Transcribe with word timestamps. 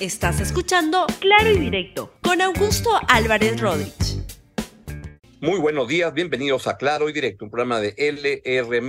Estás 0.00 0.40
escuchando 0.40 1.06
Claro 1.18 1.50
y 1.50 1.58
Directo 1.58 2.14
con 2.22 2.40
Augusto 2.40 2.88
Álvarez 3.08 3.60
Rodríguez. 3.60 4.22
Muy 5.40 5.58
buenos 5.58 5.88
días, 5.88 6.14
bienvenidos 6.14 6.68
a 6.68 6.76
Claro 6.76 7.08
y 7.08 7.12
Directo, 7.12 7.44
un 7.44 7.50
programa 7.50 7.80
de 7.80 7.96
LR. 7.98 8.80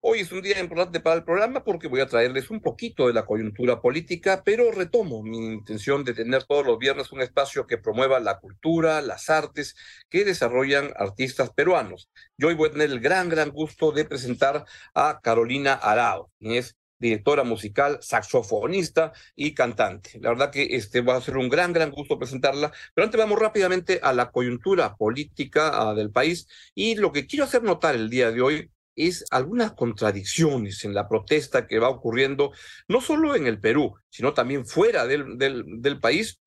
Hoy 0.00 0.20
es 0.20 0.32
un 0.32 0.40
día 0.40 0.58
importante 0.58 1.00
para 1.00 1.16
el 1.16 1.24
programa 1.24 1.64
porque 1.64 1.86
voy 1.86 2.00
a 2.00 2.06
traerles 2.06 2.48
un 2.48 2.62
poquito 2.62 3.08
de 3.08 3.12
la 3.12 3.26
coyuntura 3.26 3.82
política, 3.82 4.40
pero 4.42 4.72
retomo 4.72 5.22
mi 5.22 5.36
intención 5.36 6.02
de 6.02 6.14
tener 6.14 6.44
todos 6.44 6.64
los 6.64 6.78
viernes 6.78 7.12
un 7.12 7.20
espacio 7.20 7.66
que 7.66 7.76
promueva 7.76 8.18
la 8.18 8.38
cultura, 8.38 9.02
las 9.02 9.28
artes 9.28 9.76
que 10.08 10.24
desarrollan 10.24 10.94
artistas 10.96 11.50
peruanos. 11.50 12.08
Yo 12.38 12.48
hoy 12.48 12.54
voy 12.54 12.70
a 12.70 12.72
tener 12.72 12.90
el 12.90 13.00
gran, 13.00 13.28
gran 13.28 13.50
gusto 13.50 13.92
de 13.92 14.06
presentar 14.06 14.64
a 14.94 15.20
Carolina 15.22 15.74
Arao, 15.74 16.30
quien 16.38 16.54
es 16.54 16.74
directora 16.98 17.44
musical, 17.44 17.98
saxofonista 18.00 19.12
y 19.34 19.54
cantante. 19.54 20.18
La 20.20 20.30
verdad 20.30 20.50
que 20.50 20.68
este 20.70 21.00
va 21.00 21.16
a 21.16 21.20
ser 21.20 21.36
un 21.36 21.48
gran, 21.48 21.72
gran 21.72 21.90
gusto 21.90 22.18
presentarla, 22.18 22.72
pero 22.94 23.04
antes 23.04 23.18
vamos 23.18 23.38
rápidamente 23.38 24.00
a 24.02 24.12
la 24.12 24.30
coyuntura 24.30 24.96
política 24.96 25.70
ah, 25.72 25.94
del 25.94 26.10
país 26.10 26.46
y 26.74 26.96
lo 26.96 27.12
que 27.12 27.26
quiero 27.26 27.44
hacer 27.44 27.62
notar 27.62 27.94
el 27.94 28.10
día 28.10 28.30
de 28.30 28.42
hoy 28.42 28.70
es 28.96 29.24
algunas 29.30 29.72
contradicciones 29.72 30.84
en 30.84 30.92
la 30.92 31.08
protesta 31.08 31.66
que 31.66 31.78
va 31.78 31.88
ocurriendo, 31.88 32.52
no 32.88 33.00
solo 33.00 33.36
en 33.36 33.46
el 33.46 33.60
Perú, 33.60 33.94
sino 34.10 34.34
también 34.34 34.66
fuera 34.66 35.06
del, 35.06 35.38
del, 35.38 35.64
del 35.80 36.00
país. 36.00 36.40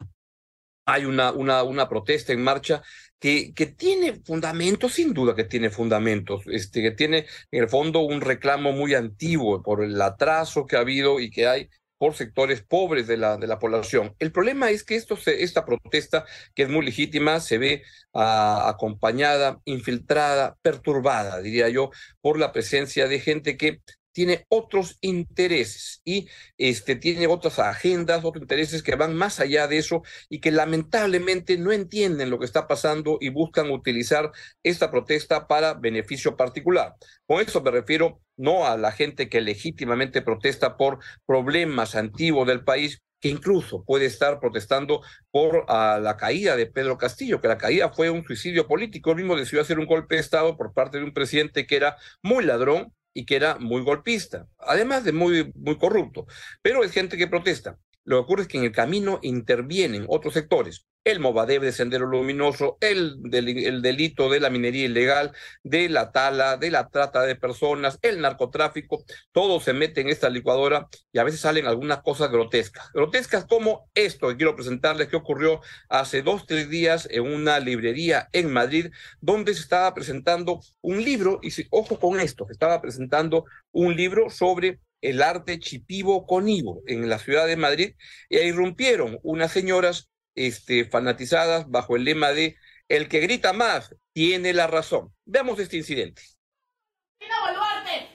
Hay 0.86 1.06
una, 1.06 1.32
una, 1.32 1.64
una 1.64 1.88
protesta 1.88 2.34
en 2.34 2.44
marcha 2.44 2.82
que, 3.20 3.54
que 3.54 3.68
tiene 3.68 4.22
fundamentos, 4.26 4.94
sin 4.94 5.14
duda 5.14 5.36
que 5.36 5.44
tiene 5.44 5.70
fundamentos, 5.70 6.44
este, 6.48 6.82
que 6.82 6.92
tiene 6.92 7.28
en 7.52 7.64
el 7.64 7.70
fondo 7.70 8.00
un 8.00 8.22
reclamo 8.22 8.72
muy 8.72 8.96
antiguo 8.96 9.62
por 9.62 9.84
el 9.84 10.02
atraso 10.02 10.66
que 10.66 10.76
ha 10.76 10.80
habido 10.80 11.20
y 11.20 11.30
que 11.30 11.48
hay 11.48 11.70
por 12.02 12.16
sectores 12.16 12.64
pobres 12.64 13.06
de 13.06 13.16
la, 13.16 13.38
de 13.38 13.46
la 13.46 13.60
población. 13.60 14.16
El 14.18 14.32
problema 14.32 14.72
es 14.72 14.84
que 14.84 14.96
esto 14.96 15.18
se, 15.18 15.44
esta 15.44 15.66
protesta, 15.66 16.26
que 16.56 16.64
es 16.64 16.70
muy 16.70 16.84
legítima, 16.84 17.40
se 17.40 17.60
ve 17.60 17.84
ah, 18.16 18.68
acompañada, 18.70 19.60
infiltrada, 19.66 20.58
perturbada, 20.64 21.40
diría 21.42 21.70
yo, 21.70 21.92
por 22.20 22.40
la 22.40 22.52
presencia 22.52 23.08
de 23.08 23.20
gente 23.20 23.56
que 23.56 23.82
tiene 24.12 24.46
otros 24.50 24.98
intereses 25.02 26.02
y 26.04 26.28
este, 26.58 26.96
tiene 26.96 27.28
otras 27.28 27.60
agendas, 27.60 28.24
otros 28.24 28.42
intereses 28.42 28.84
que 28.84 28.96
van 28.96 29.16
más 29.16 29.40
allá 29.40 29.68
de 29.68 29.78
eso 29.78 30.04
y 30.30 30.40
que 30.40 30.52
lamentablemente 30.52 31.58
no 31.58 31.72
entienden 31.72 32.30
lo 32.30 32.40
que 32.40 32.46
está 32.46 32.68
pasando 32.68 33.18
y 33.22 33.30
buscan 33.30 33.72
utilizar 33.72 34.32
esta 34.64 34.92
protesta 34.92 35.48
para 35.48 35.74
beneficio 35.74 36.36
particular. 36.36 36.96
Con 37.26 37.42
eso 37.42 37.62
me 37.62 37.72
refiero 37.72 38.22
no 38.38 38.66
a 38.66 38.78
la 38.78 38.92
gente 38.92 39.30
que 39.30 39.42
legítimamente 39.42 40.22
protesta 40.22 40.78
por 40.78 41.00
problemas 41.26 41.96
antiguos 41.96 42.48
del 42.48 42.64
país, 42.64 43.02
que 43.20 43.30
incluso 43.30 43.86
puede 43.86 44.06
estar 44.06 44.40
protestando 44.40 45.02
por 45.30 45.66
ah, 45.68 46.00
la 46.02 46.18
caída 46.18 46.56
de 46.58 46.66
Pedro 46.66 46.98
Castillo, 46.98 47.40
que 47.40 47.48
la 47.48 47.58
caída 47.58 47.90
fue 47.90 48.10
un 48.10 48.26
suicidio 48.26 48.68
político, 48.68 49.12
el 49.12 49.18
mismo 49.18 49.36
decidió 49.36 49.62
hacer 49.62 49.80
un 49.80 49.86
golpe 49.86 50.16
de 50.16 50.22
Estado 50.22 50.58
por 50.58 50.74
parte 50.74 50.98
de 50.98 51.04
un 51.04 51.14
presidente 51.14 51.68
que 51.68 51.76
era 51.76 51.98
muy 52.24 52.44
ladrón, 52.44 52.92
y 53.14 53.26
que 53.26 53.36
era 53.36 53.58
muy 53.60 53.82
golpista, 53.82 54.48
además 54.58 55.04
de 55.04 55.12
muy, 55.12 55.52
muy 55.56 55.78
corrupto. 55.78 56.26
Pero 56.62 56.84
es 56.84 56.92
gente 56.92 57.18
que 57.18 57.28
protesta. 57.28 57.78
Lo 58.04 58.18
que 58.18 58.22
ocurre 58.22 58.42
es 58.44 58.48
que 58.48 58.58
en 58.58 58.64
el 58.64 58.72
camino 58.72 59.20
intervienen 59.22 60.06
otros 60.08 60.34
sectores. 60.34 60.86
El 61.04 61.20
Movadeb 61.20 61.64
de 61.64 61.72
Sendero 61.72 62.06
Luminoso, 62.06 62.78
el, 62.80 63.20
el, 63.32 63.82
delito 63.82 64.30
de 64.30 64.40
la 64.40 64.52
minería 64.52 64.86
ilegal, 64.86 65.32
de 65.64 65.90
la 65.90 66.12
tala, 66.12 66.58
de 66.58 66.70
la 66.70 66.90
trata 66.90 67.24
de 67.24 67.36
personas, 67.36 67.98
el 68.04 68.22
narcotráfico, 68.22 69.04
todo 69.32 69.60
se 69.60 69.74
mete 69.74 70.02
en 70.02 70.10
esta 70.10 70.30
licuadora 70.30 70.88
y 71.12 71.18
a 71.18 71.24
veces 71.24 71.40
salen 71.42 71.66
algunas 71.66 72.04
cosas 72.04 72.30
grotescas. 72.32 72.92
Grotescas 72.94 73.46
como 73.46 73.90
esto 73.96 74.28
que 74.28 74.38
quiero 74.38 74.56
presentarles 74.56 75.08
que 75.08 75.16
ocurrió 75.16 75.62
hace 75.90 76.22
dos, 76.22 76.46
tres 76.46 76.70
días 76.70 77.08
en 77.10 77.24
una 77.24 77.60
librería 77.60 78.30
en 78.32 78.54
Madrid, 78.54 78.92
donde 79.22 79.56
se 79.56 79.62
estaba 79.62 79.92
presentando 79.96 80.60
un 80.82 81.04
libro, 81.04 81.40
y 81.42 81.52
ojo 81.72 82.00
con 82.00 82.20
esto, 82.20 82.46
se 82.46 82.54
estaba 82.54 82.80
presentando 82.80 83.46
un 83.72 83.96
libro 83.96 84.30
sobre 84.30 84.80
el 85.02 85.22
arte 85.22 85.60
chipivo 85.60 86.26
conivo 86.26 86.82
en 86.88 87.10
la 87.10 87.20
ciudad 87.20 87.48
de 87.48 87.58
Madrid, 87.58 87.96
y 88.30 88.38
irrumpieron 88.38 89.20
unas 89.24 89.52
señoras 89.52 90.10
este, 90.36 90.86
fanatizadas 90.86 91.70
bajo 91.70 91.96
el 91.96 92.06
lema 92.06 92.32
de 92.32 92.56
el 92.88 93.08
que 93.08 93.20
grita 93.20 93.54
más 93.54 93.96
tiene 94.14 94.54
la 94.54 94.68
razón. 94.68 95.14
Veamos 95.26 95.60
este 95.60 95.78
incidente. 95.78 96.22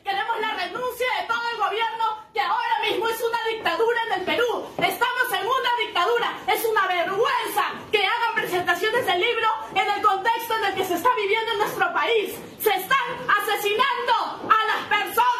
queremos 0.04 0.40
la 0.40 0.54
renuncia 0.54 1.06
de 1.20 1.26
todo 1.26 1.42
el 1.52 1.58
gobierno 1.58 2.04
que 2.32 2.40
ahora 2.40 2.80
mismo 2.88 3.08
es 3.08 3.20
una 3.20 3.38
dictadura 3.50 4.00
en 4.06 4.20
el 4.20 4.26
Perú. 4.26 4.66
Estamos 4.76 5.32
en 5.32 5.46
una 5.46 5.70
dictadura. 5.84 6.38
Es 6.46 6.64
una 6.64 6.86
vergüenza 6.86 7.64
que 7.90 7.98
hagan 7.98 8.34
presentaciones 8.34 9.06
del 9.06 9.20
libro 9.20 9.48
en 9.74 9.90
el 9.90 10.02
contexto 10.02 10.56
en 10.56 10.64
el 10.64 10.74
que 10.74 10.84
se 10.84 10.94
está 10.94 11.08
viviendo 11.16 11.52
en 11.52 11.58
nuestro 11.58 11.92
país. 11.92 12.34
Se 12.60 12.70
están 12.70 13.08
asesinando 13.28 14.50
a 14.52 14.66
las 14.66 14.88
personas. 14.88 15.35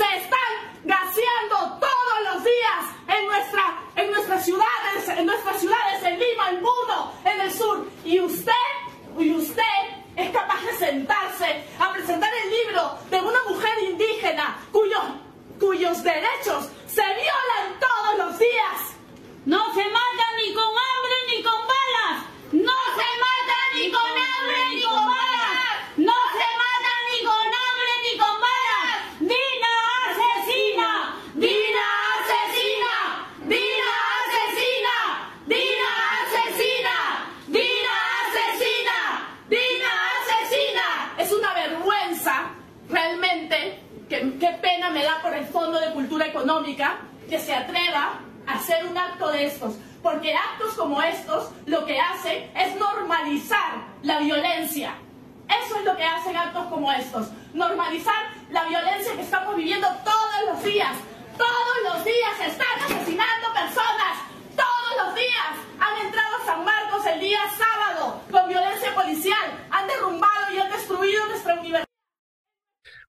Se 0.00 0.16
están 0.16 0.52
gaseando 0.84 1.78
todos 1.78 2.18
los 2.32 2.42
días 2.42 2.84
en, 3.06 3.26
nuestra, 3.26 3.82
en 3.96 4.10
nuestras 4.10 4.44
ciudades, 4.46 5.08
en 5.08 5.26
nuestras 5.26 5.60
ciudades, 5.60 6.02
en 6.02 6.18
Lima, 6.18 6.48
en 6.48 6.60
Puno, 6.60 7.12
en 7.22 7.40
el 7.42 7.52
sur. 7.52 7.86
Y 8.04 8.18
usted, 8.20 8.52
y 9.18 9.34
usted 9.34 9.62
es 10.16 10.30
capaz 10.30 10.62
de 10.62 10.72
sentarse 10.78 11.64
a 11.78 11.92
presentar 11.92 12.30
el 12.44 12.50
libro 12.50 12.98
de 13.10 13.20
una 13.20 13.42
mujer 13.50 13.74
indígena 13.90 14.56
cuyos, 14.72 15.04
cuyos 15.58 16.02
derechos 16.02 16.70
se 16.86 17.02
violan 17.02 17.78
todos 17.78 18.18
los 18.26 18.38
días. 18.38 18.96
No 19.44 19.74
se 19.74 19.84
mata 19.84 20.24
ni 20.38 20.54
con 20.54 20.64
hambre 20.64 21.14
ni 21.28 21.42
con 21.42 21.60
balas. 21.66 22.24
No 22.52 22.78
se 22.96 23.08
mata 23.20 23.56
ni 23.74 23.90
con 23.90 24.00
hambre 24.02 24.74
ni 24.74 24.82
con 24.82 25.06
balas. 25.06 25.76
No 25.96 26.14
se 26.32 26.48
mata 26.62 26.92
ni 27.10 27.26
con 27.26 27.36
hambre 27.36 27.92
ni 28.04 28.18
con 28.18 28.40
balas. 28.40 28.50
Dina 29.20 29.72
asesina. 30.08 31.16
Dina 31.34 31.86
asesina. 32.16 32.92
Dina 33.46 33.92
asesina. 34.20 34.96
Dina 35.46 35.90
asesina. 36.20 36.96
Dina 37.46 37.94
asesina. 38.20 38.96
Dina 39.48 39.90
asesina. 40.20 41.14
Es 41.18 41.32
una 41.32 41.54
vergüenza, 41.54 42.50
realmente. 42.88 43.80
Que, 44.08 44.38
qué 44.38 44.58
pena 44.60 44.90
me 44.90 45.02
da 45.04 45.22
por 45.22 45.34
el 45.34 45.46
Fondo 45.46 45.78
de 45.80 45.92
Cultura 45.92 46.26
Económica 46.26 46.98
que 47.30 47.38
se 47.38 47.54
atreva 47.54 48.18
a 48.46 48.52
hacer 48.54 48.84
un 48.84 48.98
acto 48.98 49.30
de 49.30 49.46
estos. 49.46 49.74
Porque 50.02 50.34
actos 50.34 50.74
como 50.74 51.00
estos 51.00 51.50
lo 51.66 51.86
que 51.86 51.98
hacen 51.98 52.50
es 52.56 52.74
normalizar 52.76 53.84
la 54.02 54.18
violencia. 54.18 54.94
Eso 55.64 55.76
es 55.78 55.84
lo 55.84 55.96
que 55.96 56.04
hacen 56.04 56.36
actos 56.36 56.66
como 56.66 56.90
estos. 56.92 57.28
Normalizar 57.54 58.30
la 58.50 58.64
violencia 58.64 59.14
que 59.14 59.22
estamos 59.22 59.56
viviendo 59.56 59.86
todos 60.04 60.52
los 60.52 60.62
días. 60.64 60.92
Todos 61.38 61.94
los 61.94 62.04
días 62.04 62.30
se 62.38 62.46
están 62.48 62.80
asesinando 62.84 63.52
personas. 63.54 64.18
Todos 64.56 65.06
los 65.06 65.14
días 65.14 65.52
han 65.78 66.06
entrado 66.06 66.36
a 66.42 66.46
San 66.46 66.64
Marcos 66.64 67.06
el 67.06 67.20
día 67.20 67.40
sábado 67.56 68.20
con 68.30 68.48
violencia 68.48 68.94
policial. 68.94 69.66
Han 69.70 69.86
derrumbado 69.86 70.52
y 70.52 70.58
han 70.58 70.70
destruido 70.70 71.26
nuestra 71.26 71.54
universidad. 71.54 71.89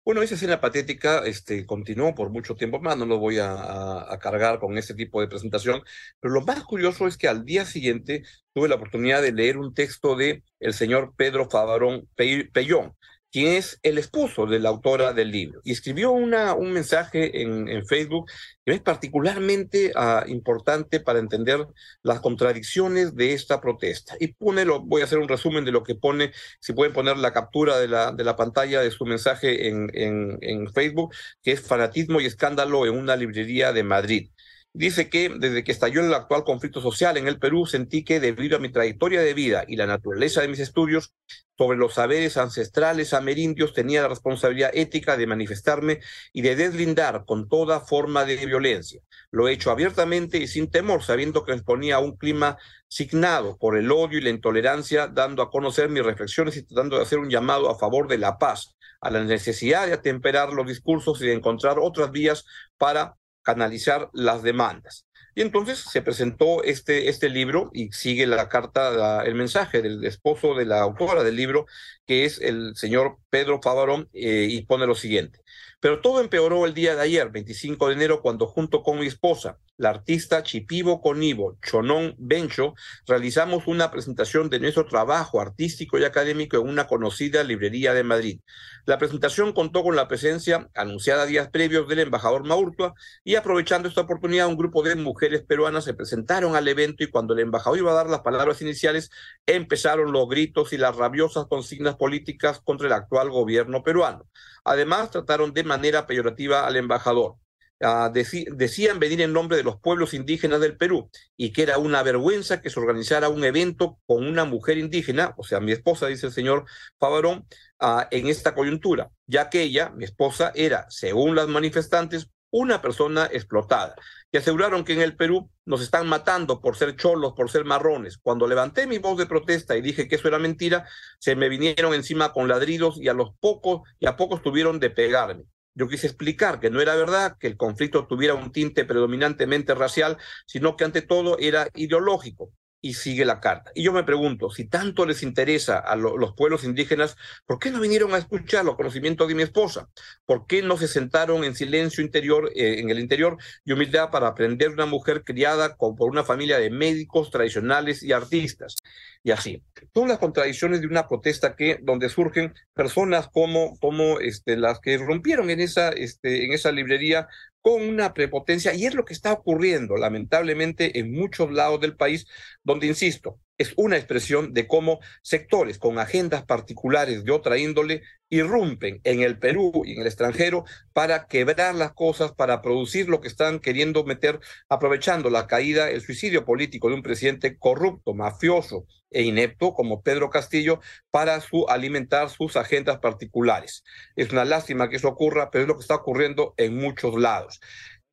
Bueno, 0.03 0.23
esa 0.23 0.34
escena 0.34 0.59
patética 0.59 1.19
este, 1.25 1.66
continuó 1.67 2.16
por 2.16 2.31
mucho 2.31 2.56
tiempo 2.56 2.79
más, 2.79 2.97
no 2.97 3.06
lo 3.06 3.19
voy 3.19 3.38
a, 3.38 4.12
a, 4.12 4.17
cargar 4.19 4.59
con 4.59 4.75
ese 4.79 4.95
tipo 4.95 5.22
de 5.22 5.28
presentación, 5.28 5.84
pero 6.19 6.34
lo 6.34 6.41
más 6.41 6.63
curioso 6.63 7.06
es 7.06 7.17
que 7.17 7.28
al 7.28 7.45
día 7.45 7.66
siguiente 7.66 8.23
tuve 8.53 8.67
la 8.67 8.75
oportunidad 8.75 9.22
de 9.22 9.31
leer 9.31 9.57
un 9.57 9.75
texto 9.75 10.16
de 10.16 10.44
el 10.59 10.73
señor 10.73 11.13
Pedro 11.16 11.50
Favarón 11.51 12.09
Pellón, 12.16 12.95
quien 13.31 13.53
es 13.53 13.80
el 13.84 13.97
esposo 13.97 14.46
de 14.46 14.59
la 14.59 14.69
autora 14.69 15.14
del 15.14 15.31
libro, 15.31 15.62
y 15.64 15.72
escribió 15.72 16.12
una, 16.12 16.53
un 16.53 16.72
mensaje 16.74 17.42
en, 17.42 17.86
Facebook 17.88 18.30
que 18.66 18.74
es 18.74 18.81
particularmente 18.81 19.92
uh, 19.96 20.30
importante 20.30 21.00
para 21.00 21.19
entender 21.19 21.66
las 22.03 22.20
contradicciones 22.20 23.16
de 23.16 23.34
esta 23.34 23.59
protesta. 23.59 24.16
Y 24.20 24.28
pone, 24.28 24.66
lo, 24.66 24.82
voy 24.82 25.02
a 25.02 25.05
hacer 25.05 25.17
un 25.17 25.28
resumen 25.28 25.66
de 25.66 25.72
lo 25.72 25.84
que 25.84 25.96
pone, 25.96 26.32
si 26.59 26.73
pueden 26.73 26.94
poner 26.94 27.17
la 27.17 27.34
captura 27.34 27.79
de 27.79 27.88
la, 27.88 28.11
de 28.11 28.23
la 28.23 28.35
pantalla 28.35 28.82
de 28.82 28.91
su 28.91 29.05
mensaje 29.05 29.67
en, 29.67 29.90
en, 29.94 30.38
en 30.41 30.72
Facebook, 30.72 31.14
que 31.41 31.53
es 31.53 31.61
fanatismo 31.61 32.22
y 32.22 32.26
escándalo 32.26 32.85
en 32.85 32.96
una 32.96 33.16
librería 33.16 33.73
de 33.73 33.84
Madrid. 33.84 34.29
Dice 34.73 35.09
que 35.09 35.28
desde 35.28 35.66
que 35.66 35.73
estalló 35.73 36.00
el 36.00 36.14
actual 36.14 36.46
conflicto 36.46 36.79
social 36.79 37.18
en 37.18 37.28
el 37.28 37.40
Perú, 37.40 37.66
sentí 37.66 38.06
que 38.06 38.22
debido 38.22 38.56
a 38.56 38.59
mi 38.59 38.70
trayectoria 38.70 39.22
de 39.22 39.34
vida 39.34 39.66
y 39.68 39.76
la 39.76 39.85
naturaleza 39.85 40.40
de 40.41 40.47
mis 40.47 40.59
estudios 40.59 41.14
sobre 41.58 41.78
los 41.78 41.96
saberes 41.96 42.38
ancestrales 42.38 43.14
amerindios, 43.14 43.73
tenía 43.73 44.02
la 44.02 44.08
responsabilidad 44.08 44.72
ética 44.73 45.18
de 45.18 45.28
manifestarme 45.28 46.00
y 46.32 46.41
de 46.41 46.56
deslindar 46.56 47.26
con 47.26 47.50
toda 47.50 47.82
forma 47.82 48.23
de 48.23 48.38
violencia. 48.46 49.02
Lo 49.29 49.50
he 49.50 49.52
hecho 49.52 49.72
abiertamente 49.72 50.38
y 50.38 50.47
sin 50.47 50.72
temor, 50.72 51.03
sabiendo 51.03 51.44
que 51.44 51.52
exponía 51.52 51.97
a 51.97 52.00
un 52.00 52.16
clima 52.16 52.58
signado 52.88 53.58
por 53.58 53.78
el 53.78 53.91
odio 53.91 54.20
y 54.20 54.22
la 54.22 54.29
intolerancia, 54.29 55.08
dando 55.08 55.41
a 55.41 55.50
conocer 55.50 55.90
mis 55.90 56.06
reflexiones 56.06 56.56
y 56.56 56.64
tratando 56.64 56.96
de 56.96 57.03
hacer 57.03 57.20
un 57.20 57.29
llamado 57.29 57.70
a 57.70 57.78
favor 57.78 58.08
de 58.08 58.20
la 58.20 58.38
paz, 58.38 58.78
a 59.02 59.12
la 59.12 59.22
necesidad 59.22 59.85
de 59.85 59.94
atemperar 59.94 60.53
los 60.53 60.66
discursos 60.66 61.22
y 61.22 61.26
de 61.26 61.34
encontrar 61.34 61.78
otras 61.78 62.12
vías 62.12 62.46
para 62.78 63.17
canalizar 63.43 64.09
las 64.14 64.43
demandas. 64.43 65.08
Y 65.34 65.41
entonces 65.41 65.79
se 65.79 66.02
presentó 66.02 66.64
este, 66.64 67.08
este 67.08 67.29
libro 67.29 67.70
y 67.73 67.91
sigue 67.93 68.28
la 68.28 68.49
carta, 68.49 69.23
el 69.23 69.35
mensaje 69.35 69.82
del 69.82 70.03
esposo 70.03 70.55
de 70.55 70.66
la 70.66 70.82
autora 70.82 71.23
del 71.23 71.38
libro, 71.38 71.66
que 72.05 72.26
es 72.26 72.40
el 72.41 72.76
señor 72.76 73.17
Pedro 73.29 73.61
Favarón, 73.61 74.09
eh, 74.14 74.47
y 74.49 74.66
pone 74.66 74.85
lo 74.85 74.96
siguiente. 74.96 75.40
Pero 75.79 76.02
todo 76.02 76.22
empeoró 76.22 76.66
el 76.66 76.73
día 76.73 76.96
de 76.96 77.02
ayer, 77.02 77.29
25 77.32 77.88
de 77.88 77.93
enero, 77.93 78.22
cuando 78.22 78.46
junto 78.46 78.84
con 78.84 78.99
mi 78.99 79.08
esposa, 79.08 79.58
la 79.81 79.89
artista 79.89 80.43
Chipivo 80.43 81.01
Conivo 81.01 81.57
Chonón 81.59 82.13
Bencho, 82.19 82.75
realizamos 83.07 83.66
una 83.66 83.89
presentación 83.89 84.47
de 84.47 84.59
nuestro 84.59 84.85
trabajo 84.85 85.41
artístico 85.41 85.97
y 85.97 86.03
académico 86.03 86.57
en 86.57 86.69
una 86.69 86.85
conocida 86.85 87.43
librería 87.43 87.95
de 87.95 88.03
Madrid. 88.03 88.41
La 88.85 88.99
presentación 88.99 89.53
contó 89.53 89.81
con 89.81 89.95
la 89.95 90.07
presencia, 90.07 90.69
anunciada 90.75 91.25
días 91.25 91.49
previos, 91.49 91.87
del 91.87 91.97
embajador 91.97 92.45
Maurtua 92.45 92.93
y 93.23 93.35
aprovechando 93.35 93.89
esta 93.89 94.01
oportunidad, 94.01 94.47
un 94.47 94.55
grupo 94.55 94.83
de 94.83 94.95
mujeres 94.95 95.41
peruanas 95.41 95.83
se 95.83 95.95
presentaron 95.95 96.55
al 96.55 96.67
evento 96.67 97.03
y 97.03 97.09
cuando 97.09 97.33
el 97.33 97.39
embajador 97.39 97.79
iba 97.79 97.91
a 97.91 97.95
dar 97.95 98.07
las 98.07 98.22
palabras 98.22 98.61
iniciales, 98.61 99.09
empezaron 99.47 100.11
los 100.11 100.29
gritos 100.29 100.73
y 100.73 100.78
las 100.78 100.95
rabiosas 100.95 101.47
consignas 101.47 101.95
políticas 101.95 102.61
contra 102.63 102.85
el 102.85 102.93
actual 102.93 103.31
gobierno 103.31 103.81
peruano. 103.81 104.28
Además, 104.63 105.09
trataron 105.09 105.53
de 105.53 105.63
manera 105.63 106.05
peyorativa 106.05 106.67
al 106.67 106.75
embajador. 106.75 107.37
Ah, 107.83 108.11
decían 108.13 108.99
venir 108.99 109.22
en 109.22 109.33
nombre 109.33 109.57
de 109.57 109.63
los 109.63 109.79
pueblos 109.79 110.13
indígenas 110.13 110.61
del 110.61 110.78
Perú 110.78 111.09
y 111.35 111.51
que 111.51 111.63
era 111.63 111.79
una 111.79 112.03
vergüenza 112.03 112.61
que 112.61 112.69
se 112.69 112.79
organizara 112.79 113.29
un 113.29 113.43
evento 113.43 113.99
con 114.05 114.28
una 114.28 114.45
mujer 114.45 114.78
indígena, 114.78 115.33
o 115.37 115.43
sea, 115.43 115.59
mi 115.59 115.72
esposa, 115.72 116.07
dice 116.07 116.28
el 116.28 116.33
señor 116.33 116.66
Favarón, 116.99 117.47
ah, 117.79 118.07
en 118.11 118.28
esta 118.28 118.53
coyuntura, 118.53 119.09
ya 119.25 119.49
que 119.49 119.63
ella, 119.63 119.89
mi 119.95 120.05
esposa, 120.05 120.51
era, 120.53 120.85
según 120.89 121.35
las 121.35 121.47
manifestantes, 121.47 122.29
una 122.51 122.81
persona 122.81 123.29
explotada. 123.31 123.95
Y 124.31 124.37
aseguraron 124.37 124.83
que 124.83 124.93
en 124.93 125.01
el 125.01 125.16
Perú 125.16 125.49
nos 125.66 125.81
están 125.81 126.07
matando 126.07 126.61
por 126.61 126.78
ser 126.78 126.95
cholos, 126.95 127.33
por 127.33 127.49
ser 127.49 127.66
marrones. 127.66 128.17
Cuando 128.17 128.47
levanté 128.47 128.87
mi 128.87 128.97
voz 128.97 129.17
de 129.17 129.25
protesta 129.25 129.75
y 129.75 129.81
dije 129.81 130.07
que 130.07 130.16
eso 130.16 130.28
era 130.28 130.37
mentira, 130.37 130.87
se 131.19 131.35
me 131.35 131.49
vinieron 131.49 131.93
encima 131.93 132.31
con 132.33 132.47
ladridos 132.47 132.97
y 133.01 133.07
a 133.07 133.13
los 133.13 133.31
pocos 133.39 133.81
y 133.99 134.05
a 134.05 134.17
pocos 134.17 134.41
tuvieron 134.41 134.79
de 134.79 134.89
pegarme. 134.89 135.45
Yo 135.73 135.88
quise 135.88 136.08
explicar 136.08 136.59
que 136.59 136.70
no 136.70 136.82
era 136.82 136.96
verdad 136.96 137.38
que 137.40 137.47
el 137.47 137.58
conflicto 137.58 138.08
tuviera 138.08 138.34
un 138.34 138.52
tinte 138.52 138.85
predominantemente 138.85 139.73
racial, 139.73 140.18
sino 140.46 140.76
que 140.76 140.84
ante 140.84 141.02
todo 141.02 141.38
era 141.40 141.70
ideológico 141.76 142.52
y 142.81 142.95
sigue 142.95 143.25
la 143.25 143.39
carta. 143.39 143.72
Y 143.75 143.83
yo 143.83 143.93
me 143.93 144.03
pregunto, 144.03 144.49
si 144.49 144.66
tanto 144.66 145.05
les 145.05 145.22
interesa 145.23 145.78
a 145.78 145.95
los 145.95 146.33
pueblos 146.33 146.63
indígenas, 146.63 147.16
¿por 147.45 147.59
qué 147.59 147.69
no 147.69 147.79
vinieron 147.79 148.13
a 148.13 148.17
escuchar 148.17 148.66
los 148.66 148.75
conocimientos 148.75 149.28
de 149.28 149.35
mi 149.35 149.43
esposa? 149.43 149.87
¿Por 150.25 150.47
qué 150.47 150.61
no 150.63 150.78
se 150.78 150.87
sentaron 150.87 151.43
en 151.43 151.55
silencio 151.55 152.03
interior, 152.03 152.51
eh, 152.55 152.79
en 152.79 152.89
el 152.89 152.99
interior 152.99 153.37
y 153.63 153.73
humildad 153.73 154.09
para 154.09 154.28
aprender 154.28 154.69
una 154.69 154.87
mujer 154.87 155.23
criada 155.23 155.75
por 155.78 156.09
una 156.09 156.23
familia 156.23 156.57
de 156.57 156.72
médicos 156.72 157.29
tradicionales 157.29 158.01
y 158.01 158.13
artistas? 158.13 158.75
Y 159.23 159.31
así. 159.31 159.63
Son 159.93 160.07
las 160.07 160.17
contradicciones 160.17 160.81
de 160.81 160.87
una 160.87 161.07
protesta 161.07 161.55
que, 161.55 161.78
donde 161.81 162.09
surgen 162.09 162.55
personas 162.73 163.29
como, 163.31 163.78
como 163.79 164.19
este, 164.19 164.57
las 164.57 164.79
que 164.79 164.97
rompieron 164.97 165.49
en 165.51 165.59
esa, 165.59 165.89
este, 165.89 166.45
en 166.45 166.53
esa 166.53 166.72
librería 166.72 167.28
con 167.61 167.81
una 167.81 168.13
prepotencia 168.13 168.73
y 168.73 168.85
es 168.85 168.96
lo 168.96 169.05
que 169.05 169.13
está 169.13 169.34
ocurriendo 169.34 169.96
lamentablemente 169.97 170.99
en 170.99 171.11
muchos 171.11 171.52
lados 171.52 171.79
del 171.81 171.96
país, 171.96 172.25
donde, 172.63 172.87
insisto, 172.87 173.40
es 173.58 173.74
una 173.78 173.98
expresión 173.98 174.53
de 174.53 174.68
cómo 174.68 175.00
sectores 175.22 175.78
con 175.78 176.00
agendas 176.00 176.44
particulares 176.46 177.24
de 177.24 177.32
otra 177.32 177.58
índole 177.58 178.02
irrumpen 178.30 179.02
en 179.03 179.22
el 179.22 179.38
Perú 179.38 179.84
y 179.86 179.94
en 179.94 180.02
el 180.02 180.08
extranjero 180.08 180.64
para 180.94 181.28
quebrar 181.28 181.76
las 181.76 181.94
cosas, 181.94 182.32
para 182.32 182.62
producir 182.62 183.09
lo 183.09 183.22
que 183.22 183.28
están 183.28 183.59
queriendo 183.59 184.03
meter, 184.03 184.40
aprovechando 184.70 185.30
la 185.30 185.48
caída, 185.48 185.90
el 185.92 186.02
suicidio 186.02 186.46
político 186.46 186.90
de 186.90 186.96
un 186.96 187.03
presidente 187.03 187.58
corrupto, 187.58 188.14
mafioso 188.14 188.86
e 189.12 189.24
inepto 189.24 189.74
como 189.74 190.02
Pedro 190.02 190.30
Castillo 190.30 190.80
para 191.12 191.42
su, 191.42 191.68
alimentar 191.68 192.30
sus 192.30 192.56
agendas 192.56 193.00
particulares. 193.00 193.84
Es 194.16 194.32
una 194.32 194.46
lástima 194.46 194.90
que 194.90 194.96
eso 194.96 195.09
ocurra, 195.09 195.52
pero 195.52 195.64
es 195.64 195.68
lo 195.68 195.76
que 195.76 195.82
está 195.82 195.96
ocurriendo 195.96 196.53
en 196.58 196.78
muchos 196.78 197.20
lados. 197.20 197.59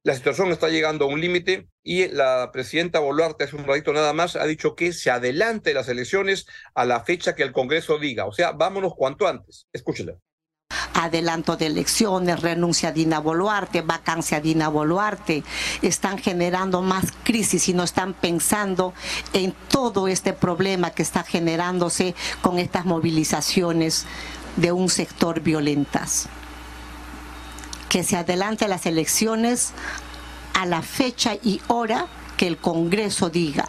La 0.09 0.15
situación 0.15 0.51
está 0.53 0.71
llegando 0.71 1.05
a 1.05 1.09
un 1.09 1.21
límite 1.21 1.69
y 1.85 2.09
la 2.09 2.49
presidenta 2.51 2.99
Boluarte 2.99 3.45
hace 3.45 3.57
un 3.57 3.67
ratito 3.67 3.93
nada 3.93 4.15
más 4.15 4.37
ha 4.37 4.47
dicho 4.47 4.75
que 4.75 4.95
se 4.95 5.11
adelante 5.11 5.75
las 5.75 5.87
elecciones 5.91 6.47
a 6.75 6.87
la 6.87 7.05
fecha 7.05 7.35
que 7.35 7.43
el 7.43 7.53
Congreso 7.53 7.99
diga. 7.99 8.25
O 8.25 8.33
sea, 8.33 8.53
vámonos 8.53 8.95
cuanto 8.97 9.29
antes. 9.29 9.67
Escúchela 9.71 10.15
adelanto 10.95 11.57
de 11.59 11.67
elecciones, 11.67 12.41
renuncia 12.41 12.89
a 12.89 12.93
Dina 12.93 13.21
Boluarte, 13.21 13.83
vacancia 13.83 14.39
a 14.39 14.41
Dina 14.41 14.69
Boluarte, 14.69 15.45
están 15.83 16.17
generando 16.17 16.81
más 16.81 17.13
crisis 17.23 17.69
y 17.69 17.75
no 17.75 17.85
están 17.85 18.15
pensando 18.15 18.95
en 19.35 19.55
todo 19.69 20.09
este 20.09 20.33
problema 20.33 20.91
que 20.91 21.03
está 21.03 21.23
generándose 21.23 22.15
con 22.41 22.59
estas 22.59 22.87
movilizaciones 22.87 24.07
de 24.57 24.73
un 24.73 24.89
sector 24.89 25.41
violentas 25.41 26.29
que 27.89 28.05
se 28.05 28.17
adelante 28.17 28.69
las 28.69 28.87
elecciones 28.87 29.73
a 30.55 30.67
la 30.67 30.83
fecha 30.83 31.35
y 31.43 31.61
hora 31.69 32.07
que 32.37 32.47
el 32.47 32.59
Congreso 32.59 33.31
diga. 33.31 33.69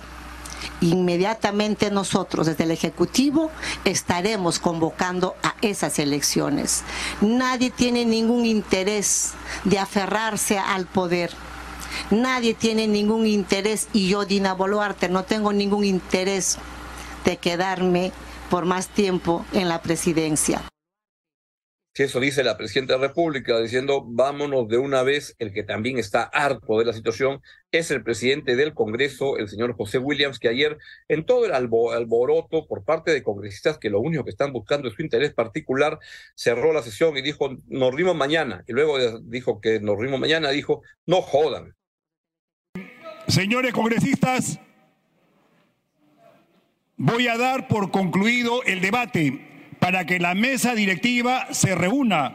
Inmediatamente 0.81 1.92
nosotros 1.92 2.48
desde 2.48 2.63
el 2.63 2.71
Ejecutivo 2.71 3.51
estaremos 3.86 4.60
convocando 4.60 5.36
a 5.44 5.56
esas 5.62 6.00
elecciones. 6.00 6.83
Nadie 7.21 7.69
tiene 7.69 8.06
ningún 8.06 8.45
interés 8.45 9.31
de 9.66 9.80
aferrarse 9.80 10.57
al 10.57 10.86
poder. 10.86 11.31
Nadie 12.12 12.54
tiene 12.54 12.88
ningún 12.88 13.25
interés, 13.25 13.88
y 13.94 14.10
yo, 14.10 14.25
Dina 14.25 14.54
Boluarte, 14.54 15.10
no 15.10 15.24
tengo 15.24 15.54
ningún 15.54 15.83
interés 15.83 16.57
de 17.25 17.38
quedarme 17.38 18.12
por 18.50 18.66
más 18.66 18.88
tiempo 18.88 19.45
en 19.54 19.68
la 19.69 19.81
presidencia 19.81 20.62
si 21.94 22.03
eso 22.03 22.19
dice 22.19 22.44
la 22.44 22.56
presidenta 22.56 22.94
de 22.94 23.00
la 23.00 23.07
República, 23.07 23.59
diciendo 23.59 24.03
vámonos 24.06 24.68
de 24.68 24.77
una 24.77 25.03
vez, 25.03 25.36
el 25.39 25.51
que 25.51 25.63
también 25.63 25.97
está 25.97 26.24
harto 26.24 26.77
de 26.77 26.86
la 26.86 26.94
situación 26.94 27.41
es 27.71 27.91
el 27.91 28.03
presidente 28.03 28.56
del 28.56 28.74
Congreso, 28.74 29.38
el 29.38 29.50
señor 29.50 29.75
José 29.75 29.97
Williams, 29.97 30.39
que 30.39 30.50
ayer 30.50 30.77
en 31.07 31.25
todo 31.25 31.45
el 31.45 31.51
alboroto 31.51 32.68
por 32.68 32.83
parte 32.83 33.12
de 33.12 33.24
congresistas 33.24 33.80
que 33.80 33.89
lo 33.89 34.00
único 34.00 34.24
que 34.24 34.30
están 34.30 34.53
buscando 34.53 34.88
es 34.88 34.94
su 34.94 35.01
interés 35.01 35.33
particular, 35.33 36.00
cerró 36.36 36.74
la 36.74 36.83
sesión 36.83 37.18
y 37.18 37.21
dijo 37.21 37.57
nos 37.68 37.94
rimos 37.94 38.15
mañana, 38.15 38.63
y 38.68 38.74
luego 38.74 39.19
dijo 39.21 39.59
que 39.59 39.80
nos 39.80 40.00
rimos 40.00 40.19
mañana, 40.19 40.50
dijo 40.50 40.83
no 41.06 41.21
jodan. 41.21 41.75
Señores 43.27 43.74
congresistas, 43.74 44.59
voy 46.97 47.28
a 47.28 47.37
dar 47.37 47.68
por 47.68 47.92
concluido 47.92 48.63
el 48.63 48.81
debate 48.81 49.48
para 49.80 50.06
que 50.06 50.19
la 50.19 50.36
mesa 50.36 50.76
directiva 50.76 51.48
se 51.52 51.76
reúna. 51.76 52.33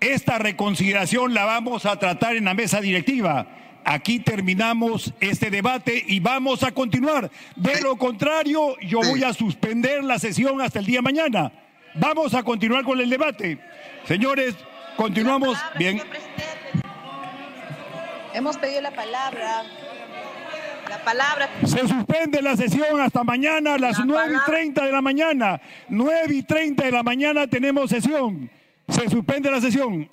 Esta 0.00 0.38
reconsideración 0.38 1.34
la 1.34 1.44
vamos 1.44 1.86
a 1.86 1.98
tratar 1.98 2.36
en 2.36 2.46
la 2.46 2.54
mesa 2.54 2.80
directiva. 2.80 3.46
Aquí 3.84 4.18
terminamos 4.18 5.12
este 5.20 5.50
debate 5.50 6.02
y 6.06 6.20
vamos 6.20 6.62
a 6.62 6.72
continuar. 6.72 7.30
De 7.54 7.80
lo 7.82 7.96
contrario, 7.96 8.76
yo 8.80 9.00
voy 9.00 9.22
a 9.24 9.32
suspender 9.34 10.02
la 10.02 10.18
sesión 10.18 10.60
hasta 10.60 10.78
el 10.78 10.86
día 10.86 10.98
de 10.98 11.02
mañana. 11.02 11.52
Vamos 11.94 12.34
a 12.34 12.42
continuar 12.42 12.82
con 12.84 13.00
el 13.00 13.08
debate. 13.08 13.58
Señores, 14.06 14.54
continuamos. 14.96 15.58
Bien. 15.78 16.02
Hemos 18.32 18.56
pedido 18.56 18.80
la 18.80 18.90
palabra 18.90 19.62
palabra. 21.04 21.48
Se 21.64 21.86
suspende 21.86 22.42
la 22.42 22.56
sesión 22.56 23.00
hasta 23.00 23.24
mañana 23.24 23.74
a 23.74 23.78
las 23.78 24.04
nueve 24.04 24.34
y 24.34 24.50
30 24.50 24.84
de 24.86 24.92
la 24.92 25.00
mañana. 25.00 25.60
9 25.88 26.34
y 26.34 26.42
30 26.42 26.84
de 26.84 26.90
la 26.90 27.02
mañana 27.02 27.46
tenemos 27.46 27.90
sesión. 27.90 28.50
Se 28.88 29.08
suspende 29.08 29.50
la 29.50 29.60
sesión. 29.60 30.08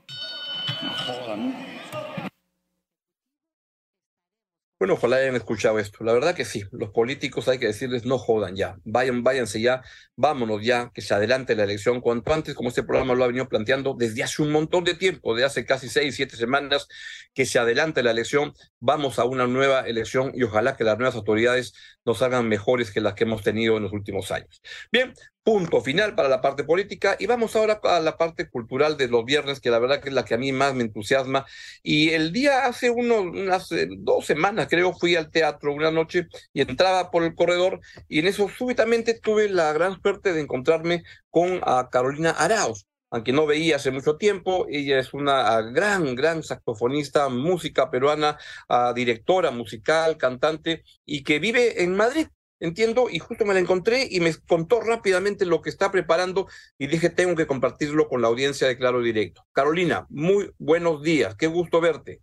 Bueno, 4.82 4.96
ojalá 4.96 5.18
hayan 5.18 5.36
escuchado 5.36 5.78
esto. 5.78 6.04
La 6.04 6.12
verdad 6.12 6.34
que 6.34 6.44
sí, 6.44 6.64
los 6.72 6.90
políticos 6.90 7.48
hay 7.48 7.60
que 7.60 7.68
decirles 7.68 8.04
no 8.04 8.18
jodan 8.18 8.56
ya, 8.56 8.80
vayan, 8.84 9.24
váyanse 9.24 9.62
ya, 9.62 9.84
vámonos 10.16 10.66
ya, 10.66 10.90
que 10.92 11.04
se 11.04 11.14
adelante 11.14 11.56
la 11.56 11.66
elección 11.66 12.02
cuanto 12.02 12.34
antes, 12.34 12.56
como 12.56 12.70
este 12.70 12.82
programa 12.82 13.14
lo 13.14 13.24
ha 13.24 13.28
venido 13.28 13.48
planteando 13.48 13.94
desde 13.96 14.24
hace 14.24 14.42
un 14.42 14.52
montón 14.52 14.84
de 14.84 14.96
tiempo, 14.96 15.36
de 15.36 15.46
hace 15.46 15.68
casi 15.68 15.88
seis, 15.88 16.16
siete 16.16 16.36
semanas, 16.36 16.88
que 17.36 17.46
se 17.46 17.60
adelante 17.60 18.02
la 18.02 18.10
elección, 18.10 18.54
vamos 18.82 19.20
a 19.20 19.26
una 19.26 19.48
nueva 19.48 19.82
elección 19.82 20.32
y 20.36 20.44
ojalá 20.44 20.76
que 20.76 20.84
las 20.84 20.98
nuevas 20.98 21.16
autoridades 21.16 21.74
nos 22.04 22.22
hagan 22.22 22.50
mejores 22.50 22.92
que 22.92 23.00
las 23.00 23.14
que 23.14 23.24
hemos 23.24 23.44
tenido 23.44 23.78
en 23.78 23.84
los 23.84 23.94
últimos 23.94 24.32
años. 24.32 24.62
Bien, 24.92 25.14
punto 25.44 25.82
final 25.82 26.16
para 26.16 26.30
la 26.30 26.42
parte 26.42 26.64
política 26.64 27.16
y 27.20 27.28
vamos 27.28 27.56
ahora 27.56 27.80
a 27.84 28.00
la 28.00 28.18
parte 28.18 28.50
cultural 28.50 28.98
de 28.98 29.08
los 29.08 29.24
viernes, 29.24 29.60
que 29.60 29.70
la 29.70 29.80
verdad 29.80 30.02
que 30.02 30.10
es 30.10 30.16
la 30.16 30.26
que 30.26 30.34
a 30.34 30.38
mí 30.38 30.52
más 30.52 30.74
me 30.74 30.84
entusiasma. 30.84 31.46
Y 31.84 32.10
el 32.10 32.32
día 32.34 32.66
hace 32.66 32.90
unas 32.90 33.72
eh, 33.72 33.88
dos 34.00 34.26
semanas, 34.26 34.68
creo, 34.70 34.94
fui 34.94 35.16
al 35.16 35.32
teatro 35.32 35.74
una 35.74 35.92
noche 35.92 36.28
y 36.54 36.62
entraba 36.62 37.12
por 37.12 37.24
el 37.24 37.36
corredor 37.36 37.80
y 38.08 38.20
en 38.20 38.28
eso 38.28 38.50
súbitamente 38.50 39.20
tuve 39.20 39.50
la 39.50 39.72
gran 39.74 40.02
suerte 40.02 40.34
de 40.34 40.42
encontrarme 40.42 41.04
con 41.30 41.62
Carolina 41.92 42.32
Arauz. 42.32 42.86
Aunque 43.12 43.34
no 43.34 43.46
veía 43.46 43.76
hace 43.76 43.92
mucho 43.92 44.18
tiempo. 44.18 44.66
Ella 44.70 44.98
es 45.00 45.14
una 45.14 45.56
ah, 45.56 45.62
gran, 45.62 46.16
gran 46.16 46.42
saxofonista, 46.42 47.30
música 47.30 47.92
peruana, 47.92 48.38
ah, 48.70 48.94
directora 48.96 49.52
musical, 49.52 50.18
cantante, 50.18 50.84
y 51.06 51.24
que 51.24 51.40
vive 51.40 51.84
en 51.84 51.96
Madrid. 51.96 52.28
Entiendo, 52.60 53.10
y 53.10 53.18
justo 53.18 53.44
me 53.44 53.56
la 53.56 53.60
encontré 53.60 54.08
y 54.10 54.20
me 54.20 54.34
contó 54.48 54.82
rápidamente 54.82 55.46
lo 55.46 55.62
que 55.64 55.72
está 55.72 55.92
preparando 55.92 56.48
y 56.78 56.88
dije, 56.88 57.10
tengo 57.10 57.36
que 57.36 57.48
compartirlo 57.48 58.08
con 58.08 58.22
la 58.22 58.28
audiencia 58.28 58.68
de 58.68 58.78
Claro 58.78 59.02
Directo. 59.02 59.44
Carolina, 59.52 60.06
muy 60.10 60.52
buenos 60.60 61.02
días, 61.02 61.36
qué 61.36 61.48
gusto 61.48 61.82
verte. 61.82 62.22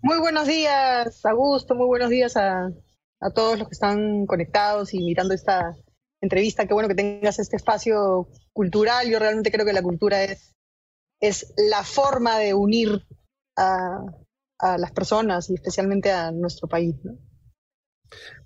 Muy 0.00 0.18
buenos 0.20 0.46
días, 0.46 1.22
Augusto, 1.26 1.74
muy 1.74 1.86
buenos 1.86 2.08
días 2.08 2.34
a, 2.38 2.70
a 3.20 3.30
todos 3.30 3.58
los 3.58 3.68
que 3.68 3.74
están 3.74 4.24
conectados 4.24 4.94
y 4.94 5.00
mirando 5.00 5.34
esta 5.34 5.76
entrevista. 6.22 6.66
Qué 6.66 6.72
bueno 6.72 6.88
que 6.88 6.94
tengas 6.94 7.38
este 7.38 7.56
espacio 7.56 8.26
cultural. 8.56 9.08
Yo 9.08 9.18
realmente 9.18 9.52
creo 9.52 9.66
que 9.66 9.74
la 9.74 9.82
cultura 9.82 10.24
es, 10.24 10.54
es 11.20 11.52
la 11.58 11.84
forma 11.84 12.38
de 12.38 12.54
unir 12.54 13.06
a, 13.56 13.98
a 14.58 14.78
las 14.78 14.92
personas 14.92 15.50
y 15.50 15.54
especialmente 15.54 16.10
a 16.10 16.32
nuestro 16.32 16.66
país. 16.66 16.96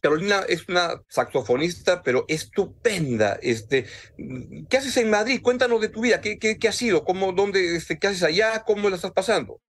Carolina 0.00 0.40
es 0.48 0.68
una 0.68 1.00
saxofonista, 1.08 2.02
pero 2.02 2.24
estupenda. 2.26 3.38
Este, 3.40 3.86
¿Qué 4.68 4.76
haces 4.76 4.96
en 4.96 5.10
Madrid? 5.10 5.40
Cuéntanos 5.42 5.80
de 5.80 5.90
tu 5.90 6.00
vida. 6.00 6.20
¿Qué, 6.20 6.38
qué, 6.38 6.58
qué 6.58 6.68
ha 6.68 6.72
sido? 6.72 7.04
¿Cómo, 7.04 7.32
dónde, 7.32 7.76
este, 7.76 7.98
¿Qué 7.98 8.08
haces 8.08 8.24
allá? 8.24 8.64
¿Cómo 8.64 8.90
la 8.90 8.96
estás 8.96 9.12
pasando? 9.12 9.60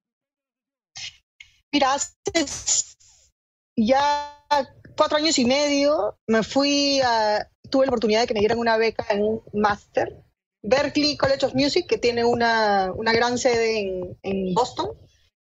Mira, 1.71 1.93
hace 1.93 2.15
ya 3.77 4.43
cuatro 4.97 5.17
años 5.17 5.37
y 5.37 5.45
medio 5.45 6.17
me 6.27 6.41
fui 6.43 6.99
a, 7.01 7.47
tuve 7.69 7.85
la 7.85 7.91
oportunidad 7.91 8.21
de 8.21 8.27
que 8.27 8.33
me 8.33 8.39
dieran 8.39 8.57
una 8.57 8.77
beca 8.77 9.05
en 9.09 9.21
un 9.23 9.43
máster. 9.53 10.23
Berkeley 10.63 11.17
College 11.17 11.45
of 11.45 11.55
Music, 11.55 11.87
que 11.87 11.97
tiene 11.97 12.23
una, 12.23 12.91
una 12.95 13.13
gran 13.13 13.37
sede 13.37 13.79
en, 13.79 14.17
en 14.21 14.53
Boston, 14.53 14.91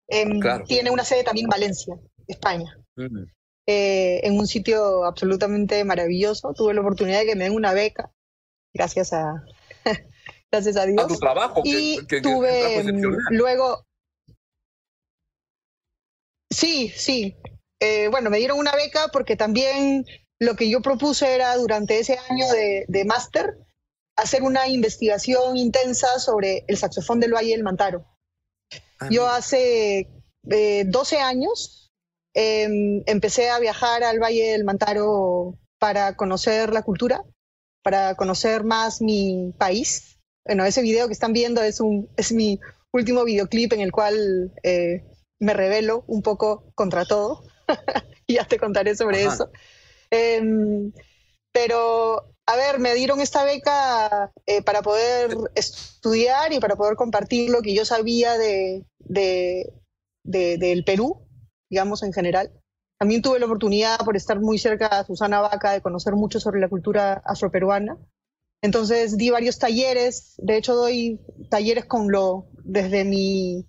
em, 0.08 0.40
tiene 0.66 0.90
una 0.90 1.04
sede 1.04 1.24
también 1.24 1.46
en 1.46 1.50
Valencia, 1.50 1.98
España. 2.26 2.76
Mm. 2.96 3.24
Eh, 3.66 4.26
en 4.26 4.38
un 4.38 4.46
sitio 4.46 5.04
absolutamente 5.04 5.84
maravilloso. 5.84 6.52
Tuve 6.54 6.74
la 6.74 6.80
oportunidad 6.80 7.20
de 7.20 7.26
que 7.26 7.36
me 7.36 7.44
den 7.44 7.54
una 7.54 7.72
beca, 7.72 8.10
gracias 8.74 9.12
a, 9.12 9.44
gracias 10.50 10.76
a 10.76 10.86
Dios. 10.86 11.04
A 11.04 11.06
tu 11.06 11.18
trabajo. 11.18 11.62
Y 11.64 11.98
tuve 12.22 12.82
luego... 13.30 13.86
Sí, 16.52 16.88
sí. 16.88 17.36
Eh, 17.78 18.08
bueno, 18.08 18.28
me 18.28 18.38
dieron 18.38 18.58
una 18.58 18.74
beca 18.74 19.08
porque 19.12 19.36
también 19.36 20.04
lo 20.40 20.56
que 20.56 20.68
yo 20.68 20.80
propuse 20.80 21.32
era 21.32 21.54
durante 21.56 21.98
ese 21.98 22.18
año 22.28 22.50
de, 22.50 22.86
de 22.88 23.04
máster 23.04 23.56
hacer 24.20 24.42
una 24.42 24.68
investigación 24.68 25.56
intensa 25.56 26.18
sobre 26.18 26.64
el 26.68 26.76
saxofón 26.76 27.20
del 27.20 27.34
Valle 27.34 27.52
del 27.52 27.62
Mantaro. 27.62 28.04
Ah, 28.98 29.08
yo 29.10 29.26
hace 29.26 30.08
12 30.42 31.16
eh, 31.16 31.20
años 31.20 31.90
em, 32.34 33.02
empecé 33.06 33.50
a 33.50 33.58
viajar 33.58 34.02
al 34.04 34.20
Valle 34.20 34.52
del 34.52 34.64
Mantaro 34.64 35.58
para 35.78 36.16
conocer 36.16 36.72
la 36.72 36.82
cultura, 36.82 37.24
para 37.82 38.14
conocer 38.14 38.64
más 38.64 39.00
mi 39.00 39.54
país. 39.58 40.18
Bueno, 40.46 40.64
ese 40.64 40.82
video 40.82 41.06
que 41.06 41.12
están 41.12 41.32
viendo 41.32 41.62
es, 41.62 41.80
un, 41.80 42.08
es 42.16 42.32
mi 42.32 42.60
último 42.92 43.24
videoclip 43.24 43.72
en 43.72 43.80
el 43.80 43.92
cual 43.92 44.52
eh, 44.62 45.04
me 45.38 45.54
revelo 45.54 46.04
un 46.06 46.22
poco 46.22 46.70
contra 46.74 47.04
todo. 47.04 47.42
y 48.26 48.34
ya 48.34 48.44
te 48.44 48.58
contaré 48.58 48.94
sobre 48.94 49.24
eso. 49.24 49.50
Em, 50.10 50.92
pero, 51.52 52.29
a 52.46 52.56
ver, 52.56 52.78
me 52.78 52.94
dieron 52.94 53.20
esta 53.20 53.44
beca 53.44 54.32
eh, 54.46 54.62
para 54.62 54.82
poder 54.82 55.36
estudiar 55.54 56.52
y 56.52 56.60
para 56.60 56.76
poder 56.76 56.96
compartir 56.96 57.50
lo 57.50 57.62
que 57.62 57.74
yo 57.74 57.84
sabía 57.84 58.36
de, 58.38 58.84
de, 58.98 59.72
del 60.24 60.84
Perú, 60.84 61.26
digamos, 61.70 62.02
en 62.02 62.12
general. 62.12 62.52
También 62.98 63.22
tuve 63.22 63.38
la 63.38 63.46
oportunidad, 63.46 63.98
por 64.04 64.16
estar 64.16 64.40
muy 64.40 64.58
cerca 64.58 64.98
de 64.98 65.04
Susana 65.06 65.40
Vaca, 65.40 65.72
de 65.72 65.80
conocer 65.80 66.14
mucho 66.14 66.40
sobre 66.40 66.60
la 66.60 66.68
cultura 66.68 67.22
afroperuana. 67.24 67.96
Entonces 68.62 69.16
di 69.16 69.30
varios 69.30 69.58
talleres, 69.58 70.34
de 70.36 70.56
hecho 70.56 70.74
doy 70.74 71.20
talleres 71.50 71.86
con 71.86 72.10
lo, 72.12 72.48
desde 72.62 73.04
mi, 73.04 73.66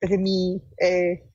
desde 0.00 0.16
mi, 0.16 0.62
eh, 0.80 1.28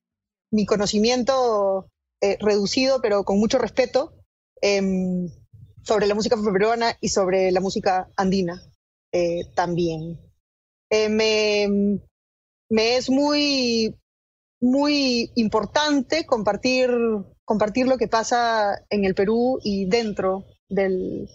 mi 0.51 0.65
conocimiento 0.65 1.87
eh, 2.21 2.37
reducido, 2.39 3.01
pero 3.01 3.23
con 3.23 3.37
mucho 3.37 3.59
respeto, 3.59 4.15
Em, 4.61 5.29
sobre 5.85 6.07
la 6.07 6.15
música 6.15 6.35
peruana 6.35 6.97
y 6.99 7.09
sobre 7.09 7.51
la 7.51 7.61
música 7.61 8.09
andina 8.17 8.61
eh, 9.11 9.45
también. 9.53 10.19
Eh, 10.89 11.09
me, 11.09 11.99
me, 12.69 12.97
es 12.97 13.09
muy, 13.09 13.95
muy 14.59 15.31
importante 15.35 16.25
compartir, 16.25 16.89
compartir 17.43 17.87
lo 17.87 17.97
que 17.97 18.07
pasa 18.07 18.83
en 18.89 19.05
el 19.05 19.15
Perú 19.15 19.59
y 19.63 19.85
dentro 19.85 20.45
del, 20.69 21.29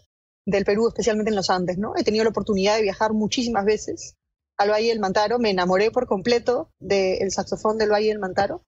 del 0.44 0.64
Perú, 0.64 0.88
especialmente 0.88 1.30
en 1.30 1.36
los 1.36 1.50
Andes. 1.50 1.78
¿no? 1.78 1.92
He 1.96 2.04
tenido 2.04 2.24
la 2.24 2.30
oportunidad 2.30 2.76
de 2.76 2.82
viajar 2.82 3.12
muchísimas 3.12 3.64
veces 3.64 4.16
al 4.56 4.70
Valle 4.70 4.88
del 4.88 5.00
Mantaro, 5.00 5.38
me 5.38 5.50
enamoré 5.50 5.90
por 5.90 6.06
completo 6.06 6.70
del 6.78 7.30
saxofón 7.30 7.78
del 7.78 7.90
Valle 7.90 8.08
del 8.08 8.18
Mantaro 8.18 8.62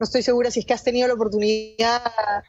no 0.00 0.04
estoy 0.04 0.22
segura 0.22 0.50
si 0.50 0.60
es 0.60 0.66
que 0.66 0.72
has 0.72 0.82
tenido 0.82 1.06
la 1.06 1.14
oportunidad, 1.14 2.00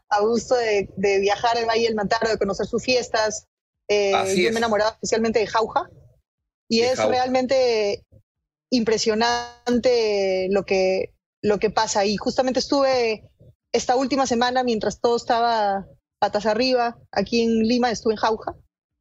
Augusto, 0.07 0.55
de, 0.55 0.89
de 0.95 1.19
viajar 1.19 1.57
al 1.57 1.65
Valle 1.65 1.83
del 1.83 1.95
Mantaro, 1.95 2.29
de 2.29 2.37
conocer 2.37 2.65
sus 2.65 2.81
fiestas. 2.81 3.47
Eh, 3.89 4.11
yo 4.37 4.49
me 4.49 4.55
he 4.55 4.57
enamorado 4.57 4.91
especialmente 4.91 5.39
de 5.39 5.47
Jauja. 5.47 5.89
Y 6.69 6.79
es 6.79 6.97
realmente 7.03 8.05
impresionante 8.69 10.47
lo 10.49 10.63
que, 10.63 11.13
lo 11.41 11.59
que 11.59 11.69
pasa 11.69 11.99
ahí. 11.99 12.15
Justamente 12.15 12.61
estuve 12.61 13.29
esta 13.73 13.97
última 13.97 14.25
semana, 14.25 14.63
mientras 14.63 15.01
todo 15.01 15.17
estaba 15.17 15.85
patas 16.19 16.45
arriba, 16.45 16.97
aquí 17.11 17.41
en 17.41 17.67
Lima, 17.67 17.91
estuve 17.91 18.13
en 18.13 18.19
Jauja, 18.19 18.55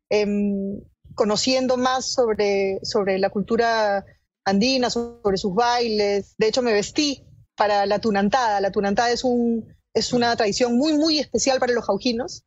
em, 0.09 0.81
conociendo 1.15 1.77
más 1.77 2.13
sobre, 2.13 2.81
sobre 2.83 3.21
la 3.21 3.31
cultura 3.31 4.05
andina, 4.45 4.91
sobre 4.91 5.37
sus 5.37 5.55
bailes. 5.55 6.35
De 6.37 6.49
hecho, 6.49 6.63
me 6.63 6.73
vestí 6.73 7.25
para 7.61 7.85
la 7.85 7.99
tunantada. 7.99 8.59
La 8.63 8.73
tunantada 8.73 9.11
es, 9.11 9.23
un, 9.23 9.77
es 9.93 10.15
una 10.15 10.35
tradición 10.35 10.79
muy, 10.79 10.95
muy 10.95 11.19
especial 11.19 11.61
para 11.61 11.75
los 11.75 11.85
jaujinos. 11.85 12.43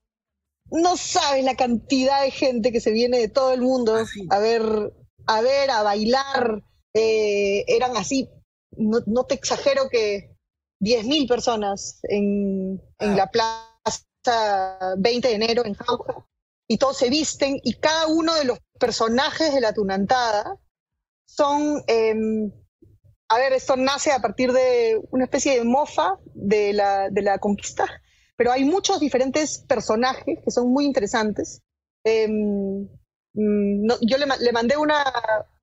No 0.72 0.98
sabes 0.98 1.44
la 1.44 1.56
cantidad 1.56 2.24
de 2.24 2.32
gente 2.32 2.72
que 2.72 2.82
se 2.82 2.90
viene 2.90 3.20
de 3.20 3.28
todo 3.28 3.54
el 3.54 3.62
mundo 3.62 3.96
ah, 3.96 4.06
a 4.32 4.40
ver, 4.40 4.64
a 5.28 5.42
ver, 5.42 5.70
a 5.70 5.84
bailar. 5.84 6.64
Eh, 6.96 7.64
eran 7.68 7.96
así, 7.96 8.28
no, 8.76 9.24
te 9.26 9.36
exagero 9.36 9.88
que 9.88 10.36
10.000 10.82 11.28
personas 11.28 12.00
en, 12.10 12.82
en 12.98 13.12
ah. 13.12 13.16
la 13.16 13.30
plaza 13.30 14.96
20 14.98 15.28
de 15.28 15.36
enero 15.36 15.64
en 15.64 15.76
Jauja 15.76 16.26
y 16.68 16.80
todos 16.80 16.98
se 16.98 17.12
visten 17.12 17.60
y 17.64 17.76
cada 17.76 18.08
uno 18.08 18.34
de 18.34 18.46
los 18.46 18.58
personajes 18.80 19.54
de 19.54 19.62
la 19.62 19.74
tunantada 19.74 20.58
son 21.28 21.84
em, 21.86 22.52
a 23.34 23.38
ver, 23.38 23.54
esto 23.54 23.76
nace 23.76 24.12
a 24.12 24.20
partir 24.20 24.52
de 24.52 25.02
una 25.12 25.26
especie 25.26 25.58
de 25.58 25.64
mofa 25.64 26.18
de 26.34 26.74
la, 26.74 27.10
de 27.10 27.22
la 27.24 27.40
conquista, 27.40 27.86
pero 28.38 28.52
hay 28.52 28.64
muchos 28.64 29.00
diferentes 29.00 29.60
personajes 29.68 30.40
que 30.44 30.52
son 30.52 30.72
muy 30.72 30.86
interesantes. 30.86 31.62
Em, 32.04 32.88
mm, 33.34 33.88
yo 34.02 34.18
le, 34.18 34.52
mandé 34.52 34.78
una, 34.78 35.04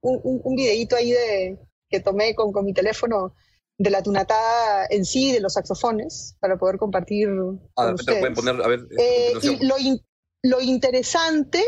un, 0.01 0.41
un, 0.43 0.57
videíto 0.57 0.97
ahí 0.97 1.13
de, 1.13 1.59
que 1.89 2.01
tomé 2.01 2.35
con, 2.35 2.53
con 2.53 2.65
mi 2.65 2.73
teléfono 2.73 3.35
de 3.79 3.91
la 3.91 4.03
tunatada 4.03 4.87
en 4.91 5.05
sí, 5.05 5.33
de 5.33 5.41
los 5.41 5.53
saxofones, 5.53 6.37
para 6.41 6.59
poder 6.59 6.77
compartir. 6.77 7.29
Ah, 7.77 7.87
con 7.87 7.95
ustedes. 7.95 8.35
Poner, 8.35 8.61
a 8.63 8.69
ver, 8.69 8.81
eh, 8.99 9.33
y 9.43 9.65
lo, 9.65 9.77
lo 10.43 10.61
interesante 10.61 11.65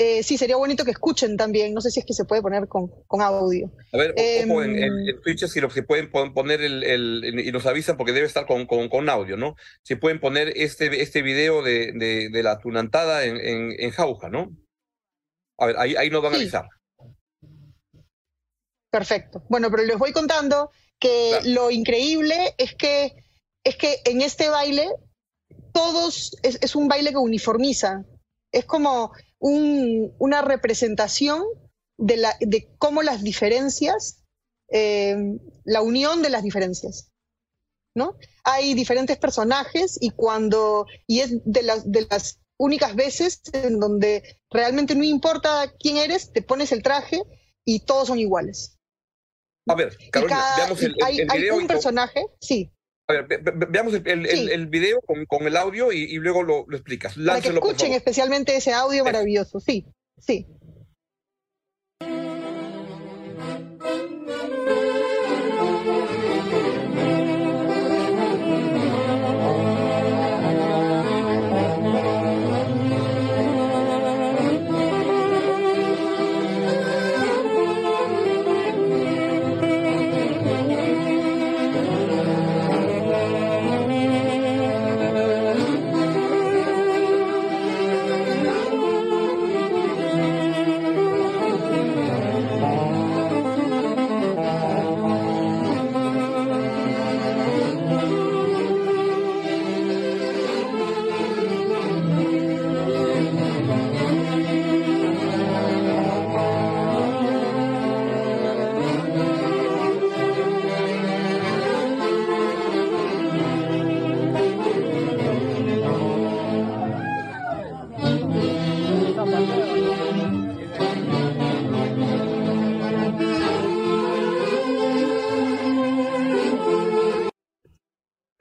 eh, 0.00 0.22
sí, 0.22 0.38
sería 0.38 0.56
bonito 0.56 0.84
que 0.84 0.92
escuchen 0.92 1.36
también. 1.36 1.74
No 1.74 1.80
sé 1.80 1.90
si 1.90 1.98
es 1.98 2.06
que 2.06 2.14
se 2.14 2.24
puede 2.24 2.40
poner 2.40 2.68
con, 2.68 2.88
con 3.08 3.20
audio. 3.20 3.68
A 3.92 3.96
ver, 3.96 4.12
ojo 4.12 4.62
en, 4.62 4.78
en, 4.78 5.20
Twitch 5.22 5.46
si, 5.46 5.60
lo, 5.60 5.68
si 5.70 5.82
pueden 5.82 6.08
poner 6.10 6.60
el, 6.62 6.84
el, 6.84 7.40
y 7.40 7.50
nos 7.50 7.66
avisan 7.66 7.96
porque 7.96 8.12
debe 8.12 8.28
estar 8.28 8.46
con, 8.46 8.66
con, 8.66 8.88
con, 8.88 9.08
audio, 9.08 9.36
¿no? 9.36 9.56
Si 9.82 9.96
pueden 9.96 10.20
poner 10.20 10.52
este, 10.54 11.02
este 11.02 11.22
video 11.22 11.62
de, 11.62 11.92
de, 11.94 12.28
de 12.30 12.42
la 12.44 12.60
tunantada 12.60 13.24
en, 13.24 13.38
en, 13.38 13.74
en, 13.76 13.90
Jauja, 13.90 14.28
¿no? 14.28 14.56
A 15.58 15.66
ver, 15.66 15.76
ahí, 15.78 15.96
ahí 15.96 16.10
nos 16.10 16.22
van 16.22 16.34
a 16.34 16.36
avisar. 16.36 16.68
Perfecto. 18.92 19.42
Bueno, 19.48 19.68
pero 19.68 19.82
les 19.82 19.98
voy 19.98 20.12
contando 20.12 20.70
que 21.00 21.40
lo 21.44 21.72
increíble 21.72 22.54
es 22.56 22.76
que, 22.76 23.16
es 23.64 23.76
que 23.76 23.96
en 24.04 24.22
este 24.22 24.48
baile 24.48 24.88
todos, 25.72 26.36
es, 26.44 26.58
es 26.62 26.76
un 26.76 26.86
baile 26.86 27.10
que 27.10 27.16
uniformiza. 27.16 28.04
Es 28.52 28.64
como 28.64 29.12
una 29.38 30.42
representación 30.42 31.44
de, 31.98 32.16
la, 32.16 32.36
de 32.40 32.74
cómo 32.78 33.02
las 33.02 33.22
diferencias, 33.22 34.24
eh, 34.70 35.16
la 35.64 35.82
unión 35.82 36.22
de 36.22 36.30
las 36.30 36.42
diferencias. 36.42 37.10
¿no? 37.94 38.16
Hay 38.44 38.74
diferentes 38.74 39.18
personajes 39.18 39.98
y 40.00 40.10
cuando, 40.10 40.86
y 41.06 41.20
es 41.20 41.32
de 41.44 41.62
las, 41.62 41.90
de 41.90 42.06
las 42.08 42.40
únicas 42.56 42.94
veces 42.94 43.42
en 43.52 43.78
donde 43.78 44.40
realmente 44.50 44.94
no 44.94 45.04
importa 45.04 45.74
quién 45.78 45.96
eres, 45.96 46.32
te 46.32 46.42
pones 46.42 46.72
el 46.72 46.82
traje 46.82 47.22
y 47.66 47.80
todos 47.80 48.08
son 48.08 48.18
iguales. 48.18 48.78
A 49.68 49.74
ver, 49.74 49.96
Carolina, 50.10 50.42
veamos 50.56 50.82
el, 50.82 50.94
hay, 51.04 51.16
video. 51.18 51.32
Hay 51.32 51.50
un 51.50 51.66
personaje, 51.66 52.24
sí. 52.40 52.72
A 53.10 53.14
ver, 53.14 53.26
veamos 53.70 53.94
el, 53.94 54.66
video 54.66 55.00
con, 55.00 55.46
el 55.46 55.56
audio 55.56 55.92
y, 55.92 56.14
luego 56.16 56.42
lo, 56.42 56.66
explicas. 56.72 57.14
Para 57.14 57.40
que 57.40 57.48
escuchen 57.48 57.92
especialmente 57.92 58.54
ese 58.54 58.74
audio 58.74 59.02
maravilloso, 59.02 59.60
sí, 59.60 59.86
sí. 60.18 60.46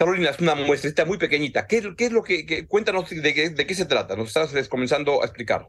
Carolina, 0.07 0.29
es 0.29 0.39
una 0.39 0.55
muestrita 0.55 1.03
muy 1.03 1.17
pequeñita. 1.17 1.67
¿Qué, 1.67 1.77
es 1.97 2.11
lo 2.11 2.23
que, 2.23 2.65
cuéntanos 2.65 3.09
de, 3.09 3.33
qué 3.33 3.75
se 3.75 3.85
trata? 3.85 4.15
Nos 4.15 4.29
estás 4.29 4.69
comenzando 4.69 5.21
a 5.21 5.25
explicar. 5.25 5.67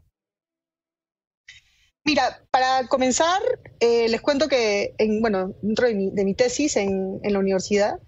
Mira, 2.05 2.41
para 2.49 2.87
comenzar, 2.87 3.41
eh, 3.81 4.07
les 4.07 4.21
cuento 4.21 4.47
que, 4.47 4.95
en, 4.97 5.19
bueno, 5.19 5.55
dentro 5.61 5.87
de 5.87 5.93
mi, 5.93 6.33
tesis 6.35 6.77
en, 6.77 7.19
la 7.21 7.37
universidad, 7.37 7.99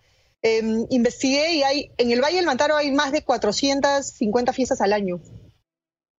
em, 0.42 0.86
investigué 0.90 1.56
y 1.56 1.64
hay, 1.64 1.92
en 1.98 2.12
el 2.12 2.22
Valle 2.22 2.38
del 2.38 2.46
Mantaro 2.46 2.78
hay 2.78 2.92
más 2.92 3.12
de 3.12 3.26
450 3.26 4.54
fiestas 4.54 4.80
al 4.80 4.94
año. 4.94 5.22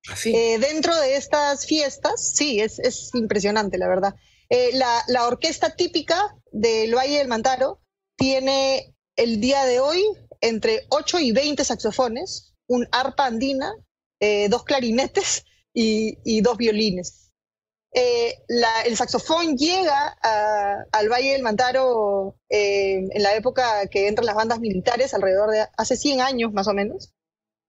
¿Ah, 0.08 0.14
eh, 0.26 0.58
dentro 0.58 0.94
de 1.00 1.16
estas 1.16 1.64
fiestas, 1.64 2.34
sí, 2.34 2.60
es, 2.60 2.78
es 2.80 3.14
impresionante, 3.14 3.78
la 3.78 3.88
verdad. 3.88 4.14
Eh, 4.50 4.72
la, 4.74 5.02
la 5.08 5.26
orquesta 5.26 5.74
típica 5.74 6.36
del 6.50 6.94
Valle 6.94 7.16
del 7.16 7.28
Mantaro 7.28 7.80
tiene 8.16 8.91
el 9.16 9.40
día 9.40 9.64
de 9.64 9.80
hoy 9.80 10.02
entre 10.40 10.86
8 10.88 11.20
y 11.20 11.32
20 11.32 11.64
saxofones, 11.64 12.54
un 12.66 12.86
arpa 12.90 13.26
andina, 13.26 13.74
eh, 14.20 14.48
dos 14.48 14.64
clarinetes 14.64 15.44
y, 15.72 16.40
dos 16.42 16.56
violines. 16.56 17.30
Eh, 17.94 18.34
el 18.86 18.96
saxofón 18.96 19.56
llega 19.56 20.16
al 20.92 21.08
Valle 21.08 21.32
del 21.32 21.42
Mantaro 21.42 22.36
eh, 22.48 23.06
en 23.10 23.22
la 23.22 23.34
época 23.36 23.86
que 23.88 24.08
entran 24.08 24.26
las 24.26 24.34
bandas 24.34 24.60
militares, 24.60 25.14
alrededor 25.14 25.50
de 25.50 25.66
hace 25.76 25.96
100 25.96 26.20
años 26.20 26.52
más 26.52 26.68
o 26.68 26.72
menos, 26.72 27.12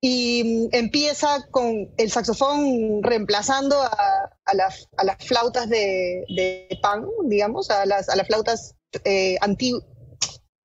y 0.02 0.70
mm, 0.72 0.76
empieza 0.76 1.46
con 1.52 1.94
el 1.98 2.12
saxofón 2.12 3.04
reemplazando 3.04 3.82
a, 3.82 4.30
las, 4.54 4.88
flautas 5.20 5.70
de, 5.70 6.68
pan, 6.82 7.06
digamos, 7.26 7.70
a 7.70 7.86
las, 7.86 8.10
a 8.10 8.16
las 8.16 8.28
flautas 8.28 8.76
antiguas 9.42 9.84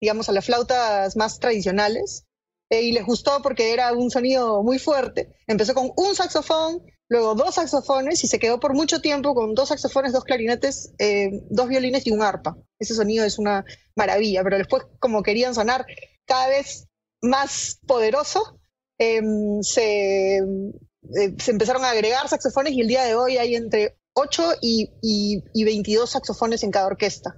digamos, 0.01 0.29
a 0.29 0.33
las 0.33 0.47
flautas 0.47 1.17
más 1.17 1.39
tradicionales. 1.39 2.25
Eh, 2.71 2.83
y 2.83 2.93
les 2.93 3.07
gustó 3.07 3.41
porque 3.43 3.73
era 3.73 3.93
un 3.93 4.11
sonido 4.11 4.63
muy 4.63 4.79
fuerte. 4.79 5.35
Empezó 5.47 5.75
con 5.75 5.91
un 5.97 6.15
saxofón, 6.15 6.83
luego 7.09 7.35
dos 7.35 7.55
saxofones 7.55 8.23
y 8.25 8.27
se 8.27 8.39
quedó 8.39 8.61
por 8.61 8.75
mucho 8.75 9.01
tiempo 9.01 9.35
con 9.35 9.55
dos 9.55 9.71
saxofones, 9.71 10.13
dos 10.13 10.25
clarinetes, 10.25 10.93
eh, 10.99 11.31
dos 11.49 11.69
violines 11.69 12.07
y 12.07 12.11
un 12.11 12.23
arpa. 12.23 12.57
Ese 12.79 12.95
sonido 12.95 13.25
es 13.25 13.39
una 13.39 13.65
maravilla, 13.97 14.45
pero 14.45 14.59
después 14.59 14.85
como 15.01 15.23
querían 15.23 15.55
sonar 15.55 15.87
cada 16.27 16.49
vez 16.49 16.87
más 17.23 17.81
poderoso, 17.87 18.61
em, 18.99 19.63
se, 19.63 20.37
eh, 20.37 21.35
se, 21.39 21.51
empezaron 21.51 21.85
a 21.85 21.91
agregar 21.91 22.29
saxofones 22.29 22.75
y 22.75 22.83
el 22.83 22.89
día 22.89 23.05
de 23.05 23.15
hoy 23.15 23.39
hay 23.39 23.55
entre 23.55 23.97
8 24.15 24.55
y, 24.61 24.93
y, 25.03 25.65
22 25.65 26.11
saxofones 26.11 26.63
en 26.63 26.71
cada 26.71 26.87
orquesta. 26.87 27.37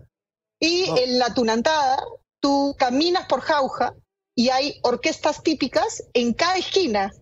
Y 0.58 0.84
en 0.98 1.18
la 1.18 1.32
tunantada 1.34 2.02
tú 2.40 2.74
caminas 2.79 3.26
por 3.26 3.40
Jauja 3.40 3.94
y 4.35 4.48
hay 4.48 4.81
orquestas 4.83 5.42
típicas 5.42 6.03
en 6.14 6.33
cada 6.33 6.57
esquina. 6.57 7.12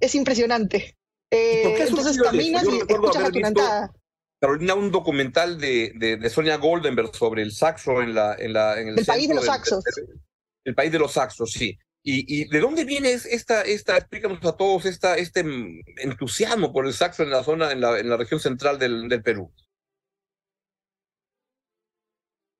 Es 0.00 0.14
impresionante. 0.14 0.96
Eh, 1.30 1.76
entonces 1.80 2.20
caminas 2.20 2.64
y 2.64 2.78
escuchas 2.78 3.22
la 3.22 3.30
tunantada. 3.30 3.92
Carolina, 4.40 4.74
un 4.74 4.90
documental 4.90 5.58
de, 5.58 5.92
de, 5.96 6.28
Sonia 6.28 6.58
Goldenberg 6.58 7.14
sobre 7.14 7.42
el 7.42 7.52
saxo 7.52 8.02
en, 8.02 8.14
la, 8.14 8.34
en, 8.34 8.52
la, 8.52 8.78
en 8.78 8.88
el, 8.88 9.06
país 9.06 9.26
de 9.26 9.34
los 9.34 9.46
saxos. 9.46 9.82
el 10.64 10.74
país 10.74 10.92
de 10.92 10.98
los 10.98 11.12
saxos, 11.12 11.52
sí. 11.52 11.78
¿Y, 12.02 12.42
¿Y, 12.42 12.48
de 12.48 12.60
dónde 12.60 12.84
viene 12.84 13.12
esta, 13.12 13.62
esta, 13.62 13.96
explícanos 13.96 14.44
a 14.44 14.54
todos, 14.54 14.84
esta, 14.84 15.16
este 15.16 15.42
entusiasmo 15.96 16.74
por 16.74 16.86
el 16.86 16.92
saxo 16.92 17.22
en 17.22 17.30
la 17.30 17.42
zona, 17.42 17.72
en 17.72 17.80
la, 17.80 17.98
en 17.98 18.10
la 18.10 18.18
región 18.18 18.38
central 18.38 18.78
del, 18.78 19.08
del 19.08 19.22
Perú? 19.22 19.50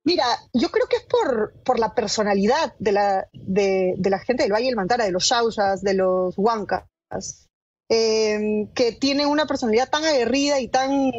Mira, 0.05 0.23
yo 0.53 0.69
creo 0.69 0.85
que 0.87 0.97
es 0.97 1.03
por, 1.03 1.53
por 1.63 1.79
la 1.79 1.95
personalidad 1.95 2.75
de 2.77 2.91
la, 2.91 3.27
de, 3.33 3.95
la 3.97 4.19
gente 4.19 4.43
del 4.43 4.53
Valle 4.53 4.67
del 4.67 4.75
Mantara, 4.75 5.03
de 5.03 5.11
los 5.11 5.25
Shausas, 5.25 5.81
de 5.81 5.95
los 5.95 6.37
Huancas, 6.37 6.85
em, 7.89 8.71
que 8.73 8.91
tienen 8.91 9.27
una 9.27 9.47
personalidad 9.47 9.89
tan 9.89 10.05
aguerrida 10.05 10.59
y 10.59 10.67
tan, 10.67 11.11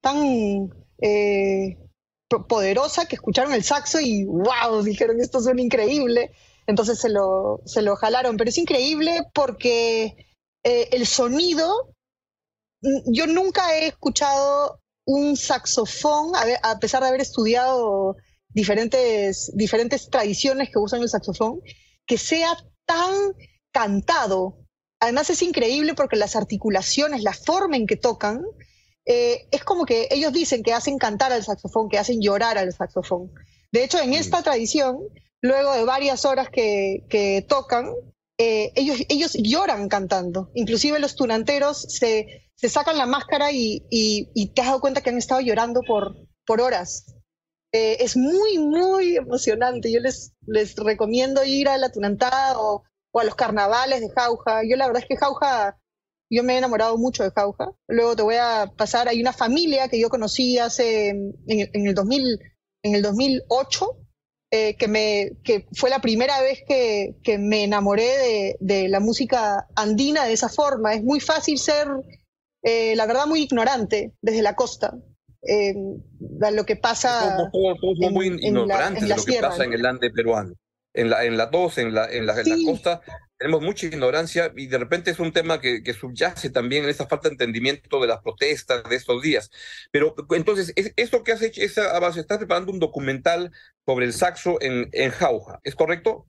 tan 0.00 0.72
eh, 1.02 1.76
poderosa 2.48 3.06
que 3.06 3.16
escucharon 3.16 3.52
el 3.52 3.62
saxo 3.62 4.00
y 4.00 4.24
wow, 4.24 4.82
dijeron 4.82 5.20
esto 5.20 5.40
suena 5.40 5.60
increíble. 5.60 6.32
Entonces 6.66 6.98
se 6.98 7.10
lo, 7.10 7.60
se 7.66 7.82
lo 7.82 7.94
jalaron. 7.94 8.38
Pero 8.38 8.48
es 8.48 8.56
increíble 8.56 9.26
porque 9.34 10.16
eh, 10.64 10.88
el 10.92 11.06
sonido, 11.06 11.94
yo 12.80 13.26
nunca 13.26 13.76
he 13.76 13.88
escuchado 13.88 14.80
un 15.04 15.36
saxofón, 15.36 16.32
a, 16.62 16.78
pesar 16.78 17.02
de 17.02 17.08
haber 17.08 17.20
estudiado 17.20 18.16
diferentes, 18.48 19.52
diferentes 19.54 20.08
tradiciones 20.08 20.70
que 20.70 20.78
usan 20.78 21.02
el 21.02 21.08
saxofón, 21.08 21.60
que 22.06 22.18
sea 22.18 22.56
tan 22.86 23.14
cantado. 23.72 24.58
Además 25.00 25.28
es 25.30 25.42
increíble 25.42 25.94
porque 25.94 26.16
las 26.16 26.36
articulaciones, 26.36 27.22
la 27.22 27.32
forma 27.32 27.76
en 27.76 27.86
que 27.86 27.96
tocan, 27.96 28.42
eh, 29.06 29.48
es 29.50 29.64
como 29.64 29.84
que 29.84 30.08
ellos 30.10 30.32
dicen 30.32 30.62
que 30.62 30.72
hacen 30.72 30.96
cantar 30.98 31.32
al 31.32 31.44
saxofón, 31.44 31.88
que 31.88 31.98
hacen 31.98 32.20
llorar 32.22 32.56
al 32.56 32.72
saxofón. 32.72 33.30
De 33.70 33.84
hecho, 33.84 34.00
en 34.00 34.14
esta 34.14 34.42
tradición, 34.42 35.00
luego 35.42 35.74
de 35.74 35.84
varias 35.84 36.24
horas 36.24 36.48
que, 36.48 37.04
que 37.10 37.44
tocan, 37.46 37.92
eh, 38.38 38.72
ellos, 38.74 38.98
ellos 39.08 39.32
lloran 39.34 39.88
cantando. 39.88 40.50
Inclusive 40.54 40.98
los 40.98 41.14
tunanteros 41.14 41.82
se, 41.82 42.50
se 42.54 42.68
sacan 42.68 42.98
la 42.98 43.06
máscara 43.06 43.52
y, 43.52 43.86
y, 43.90 44.48
te 44.48 44.60
has 44.60 44.68
dado 44.68 44.80
cuenta 44.80 45.02
que 45.02 45.10
han 45.10 45.18
estado 45.18 45.40
llorando 45.40 45.82
por, 45.86 46.16
por 46.44 46.60
horas. 46.60 47.14
Eh, 47.72 47.98
es 48.00 48.16
muy, 48.16 48.58
muy 48.58 49.16
emocionante. 49.16 49.92
Yo 49.92 50.00
les, 50.00 50.32
les 50.46 50.74
recomiendo 50.76 51.44
ir 51.44 51.68
a 51.68 51.78
la 51.78 51.92
Tunantada 51.92 52.58
o, 52.58 52.82
o, 53.12 53.20
a 53.20 53.24
los 53.24 53.34
carnavales 53.36 54.00
de 54.00 54.10
Jauja. 54.10 54.62
Yo 54.68 54.76
la 54.76 54.86
verdad 54.86 55.02
es 55.02 55.08
que 55.08 55.16
Jauja, 55.16 55.78
yo 56.28 56.42
me 56.42 56.54
he 56.54 56.58
enamorado 56.58 56.98
mucho 56.98 57.22
de 57.22 57.30
Jauja. 57.30 57.70
Luego 57.86 58.16
te 58.16 58.22
voy 58.22 58.36
a 58.36 58.72
pasar, 58.76 59.08
hay 59.08 59.20
una 59.20 59.32
familia 59.32 59.88
que 59.88 60.00
yo 60.00 60.08
conocí 60.08 60.58
hace, 60.58 61.10
en, 61.10 61.36
en 61.46 61.86
el, 61.86 61.94
2000, 61.94 62.40
en 62.82 62.94
el 62.96 63.02
2008, 63.02 64.03
eh, 64.54 64.76
que, 64.76 64.88
me, 64.88 65.32
que 65.42 65.66
fue 65.72 65.90
la 65.90 66.00
primera 66.00 66.40
vez 66.40 66.62
que, 66.66 67.14
que 67.22 67.38
me 67.38 67.64
enamoré 67.64 68.06
de, 68.18 68.56
de 68.60 68.88
la 68.88 69.00
música 69.00 69.66
andina 69.74 70.24
de 70.24 70.32
esa 70.32 70.48
forma. 70.48 70.94
Es 70.94 71.02
muy 71.02 71.20
fácil 71.20 71.58
ser 71.58 71.88
eh, 72.64 72.96
la 72.96 73.06
verdad, 73.06 73.26
muy 73.26 73.42
ignorante 73.42 74.14
desde 74.22 74.42
la 74.42 74.56
costa. 74.56 74.94
Eh, 75.46 75.74
lo 76.52 76.64
que 76.64 76.76
pasa. 76.76 77.36
Todos, 77.52 77.78
somos 77.78 78.12
muy 78.12 78.26
ignorantes 78.40 79.02
de 79.02 79.14
lo 79.14 79.22
que 79.22 79.40
pasa 79.40 79.64
en 79.64 79.74
el 79.74 79.84
ande 79.84 80.10
peruano. 80.10 80.54
En 80.94 81.10
la, 81.10 81.24
en 81.24 81.36
la 81.36 81.46
2, 81.46 81.78
en 81.78 81.94
la, 81.94 82.10
en 82.10 82.26
la, 82.26 82.34
costa, 82.64 83.02
tenemos 83.44 83.60
mucha 83.60 83.84
ignorancia 83.84 84.50
y 84.56 84.68
de 84.68 84.78
repente 84.78 85.10
es 85.10 85.18
un 85.18 85.30
tema 85.30 85.60
que, 85.60 85.82
subyace 85.92 86.48
también 86.48 86.84
en 86.84 86.88
esa 86.88 87.06
falta 87.06 87.28
de 87.28 87.34
entendimiento 87.34 88.00
de 88.00 88.06
las 88.06 88.22
protestas 88.22 88.82
de 88.88 88.96
estos 88.96 89.20
días. 89.20 89.50
Pero 89.90 90.14
entonces, 90.30 90.72
esto 90.96 91.22
que 91.22 91.32
has 91.32 91.42
hecho, 91.42 91.60
esa, 91.60 91.94
estás 92.18 92.38
preparando 92.38 92.72
un 92.72 92.78
documental 92.78 93.52
sobre 93.84 94.06
el 94.06 94.14
saxo 94.14 94.56
en, 94.62 94.88
en 94.92 95.10
Jauja, 95.10 95.60
¿es 95.62 95.74
correcto? 95.74 96.26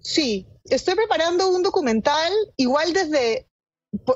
Sí, 0.00 0.48
estoy 0.64 0.96
preparando 0.96 1.50
un 1.50 1.62
documental 1.62 2.32
igual 2.56 2.92
desde... 2.92 3.46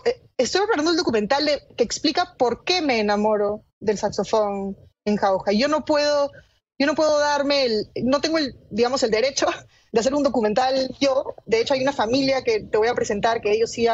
Eh, 0.04 0.26
estoy 0.38 0.62
preparando 0.62 0.90
un 0.90 0.96
documental 0.96 1.48
que 1.76 1.84
explica 1.84 2.34
por 2.36 2.64
qué 2.64 2.82
me 2.82 2.98
enamoro 2.98 3.64
del 3.78 3.96
saxofón 3.96 4.76
en 5.04 5.16
Jauja. 5.18 5.52
Yo 5.52 5.68
no 5.68 5.84
puedo 5.84 6.32
yo 6.78 6.86
no 6.86 6.94
puedo 6.94 7.18
darme 7.18 7.64
el, 7.64 7.90
no 8.02 8.20
tengo 8.20 8.38
el, 8.38 8.56
digamos, 8.70 9.02
el 9.02 9.10
derecho 9.10 9.46
de 9.92 10.00
hacer 10.00 10.14
un 10.14 10.22
documental 10.22 10.94
yo. 11.00 11.34
De 11.46 11.60
hecho, 11.60 11.74
hay 11.74 11.82
una 11.82 11.92
familia 11.92 12.42
que 12.42 12.60
te 12.60 12.78
voy 12.78 12.88
a 12.88 12.94
presentar 12.94 13.40
que 13.40 13.52
ellos 13.52 13.70
sí 13.70 13.86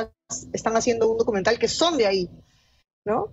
están 0.53 0.77
haciendo 0.77 1.11
un 1.11 1.19
documental 1.19 1.59
que 1.59 1.69
son 1.69 1.97
de 1.99 2.07
ahí, 2.07 2.31
¿no? 3.05 3.33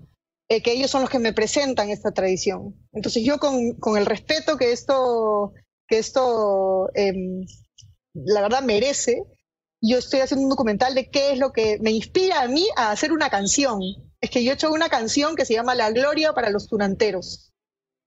Eh, 0.50 0.62
que 0.62 0.74
ellos 0.74 0.92
son 0.92 1.02
los 1.02 1.10
que 1.10 1.20
me 1.20 1.34
presentan 1.34 1.90
esta 1.90 2.12
tradición. 2.12 2.76
Entonces 2.92 3.24
yo 3.24 3.40
con, 3.40 3.74
con 3.74 3.98
el 3.98 4.06
respeto 4.06 4.58
que 4.58 4.72
esto, 4.72 5.54
que 5.88 6.00
esto 6.00 6.90
em, 6.94 7.46
la 8.14 8.42
verdad 8.42 8.62
merece, 8.62 9.24
yo 9.82 9.98
estoy 9.98 10.20
haciendo 10.20 10.44
un 10.44 10.50
documental 10.50 10.96
de 10.96 11.10
qué 11.10 11.32
es 11.32 11.40
lo 11.40 11.52
que 11.52 11.80
me 11.80 11.92
inspira 11.92 12.42
a 12.42 12.48
mí 12.48 12.68
a 12.76 12.92
hacer 12.92 13.12
una 13.12 13.30
canción. 13.30 13.80
Es 14.22 14.30
que 14.30 14.44
yo 14.44 14.52
he 14.52 14.56
hecho 14.56 14.72
una 14.72 14.90
canción 14.90 15.36
que 15.36 15.46
se 15.46 15.54
llama 15.54 15.76
La 15.76 15.92
Gloria 15.92 16.34
para 16.34 16.50
los 16.50 16.68
Tunanteros 16.68 17.54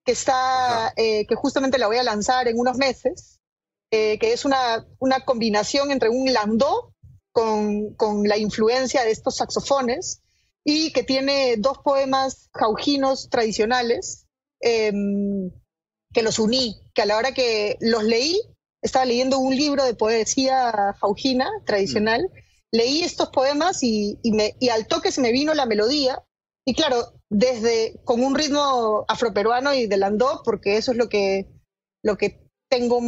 que 0.08 0.12
está, 0.12 0.94
eh, 0.96 1.26
que 1.26 1.34
justamente 1.34 1.76
la 1.76 1.86
voy 1.86 1.98
a 1.98 2.02
lanzar 2.02 2.48
en 2.48 2.58
unos 2.58 2.78
meses, 2.78 3.40
eh, 3.90 4.18
que 4.18 4.32
es 4.32 4.46
una, 4.46 4.86
una 5.00 5.20
combinación 5.20 5.90
entre 5.90 6.08
un 6.08 6.32
landó 6.32 6.94
con, 7.30 7.92
con 7.92 8.26
la 8.26 8.38
influencia 8.38 9.04
de 9.04 9.10
estos 9.10 9.36
saxofones 9.36 10.22
y 10.64 10.94
que 10.94 11.02
tiene 11.02 11.56
dos 11.58 11.80
poemas 11.84 12.48
jaujinos 12.54 13.28
tradicionales 13.28 14.26
em, 14.60 15.50
que 16.14 16.22
los 16.22 16.38
uní, 16.38 16.80
que 16.94 17.02
a 17.02 17.06
la 17.06 17.18
hora 17.18 17.34
que 17.34 17.76
los 17.80 18.02
leí, 18.02 18.40
estaba 18.80 19.04
leyendo 19.04 19.38
un 19.38 19.54
libro 19.54 19.84
de 19.84 19.92
poesía 19.92 20.94
jaujina 21.02 21.50
tradicional, 21.66 22.22
mm. 22.22 22.38
leí 22.72 23.02
estos 23.02 23.28
poemas 23.28 23.82
y, 23.82 24.18
y, 24.22 24.32
me, 24.32 24.56
y 24.58 24.70
al 24.70 24.86
toque 24.86 25.12
se 25.12 25.20
me 25.20 25.32
vino 25.32 25.52
la 25.52 25.66
melodía 25.66 26.24
y 26.64 26.72
claro, 26.72 27.12
desde 27.30 28.00
con 28.04 28.22
un 28.22 28.34
ritmo 28.34 29.04
afroperuano 29.08 29.74
y 29.74 29.86
del 29.86 30.02
andó, 30.02 30.42
porque 30.44 30.76
eso 30.76 30.92
es 30.92 30.98
lo 30.98 31.08
que, 31.08 31.46
lo 32.02 32.16
que 32.16 32.48
tengo, 32.70 33.00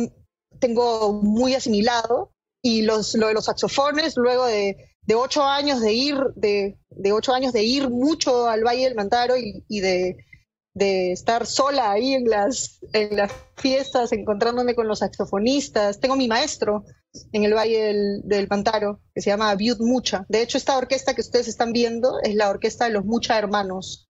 tengo 0.58 1.12
muy 1.12 1.54
asimilado. 1.54 2.32
Y 2.62 2.82
los, 2.82 3.14
lo 3.14 3.28
de 3.28 3.32
los 3.32 3.46
saxofones, 3.46 4.18
luego 4.18 4.44
de, 4.44 4.90
de 5.06 5.14
ocho 5.14 5.42
años 5.42 5.80
de 5.80 5.94
ir, 5.94 6.18
de, 6.36 6.78
de, 6.90 7.12
ocho 7.12 7.32
años 7.32 7.54
de 7.54 7.62
ir 7.62 7.88
mucho 7.88 8.48
al 8.48 8.64
Valle 8.64 8.84
del 8.84 8.94
Mantaro 8.94 9.34
y, 9.36 9.80
de, 9.80 10.18
de 10.74 11.12
estar 11.12 11.46
sola 11.46 11.90
ahí 11.90 12.12
en 12.12 12.28
las, 12.28 12.80
en 12.92 13.16
las 13.16 13.32
fiestas, 13.56 14.12
encontrándome 14.12 14.74
con 14.74 14.88
los 14.88 14.98
saxofonistas. 14.98 16.00
Tengo 16.00 16.16
mi 16.16 16.28
maestro 16.28 16.84
en 17.32 17.44
el 17.44 17.54
Valle 17.54 18.20
del, 18.24 18.48
Pantaro, 18.48 19.00
que 19.14 19.22
se 19.22 19.30
llama 19.30 19.54
Viud 19.54 19.80
Mucha. 19.80 20.26
De 20.28 20.42
hecho, 20.42 20.58
esta 20.58 20.76
orquesta 20.76 21.14
que 21.14 21.22
ustedes 21.22 21.48
están 21.48 21.72
viendo 21.72 22.20
es 22.22 22.34
la 22.34 22.50
orquesta 22.50 22.84
de 22.84 22.92
los 22.92 23.04
Mucha 23.04 23.38
Hermanos, 23.38 24.09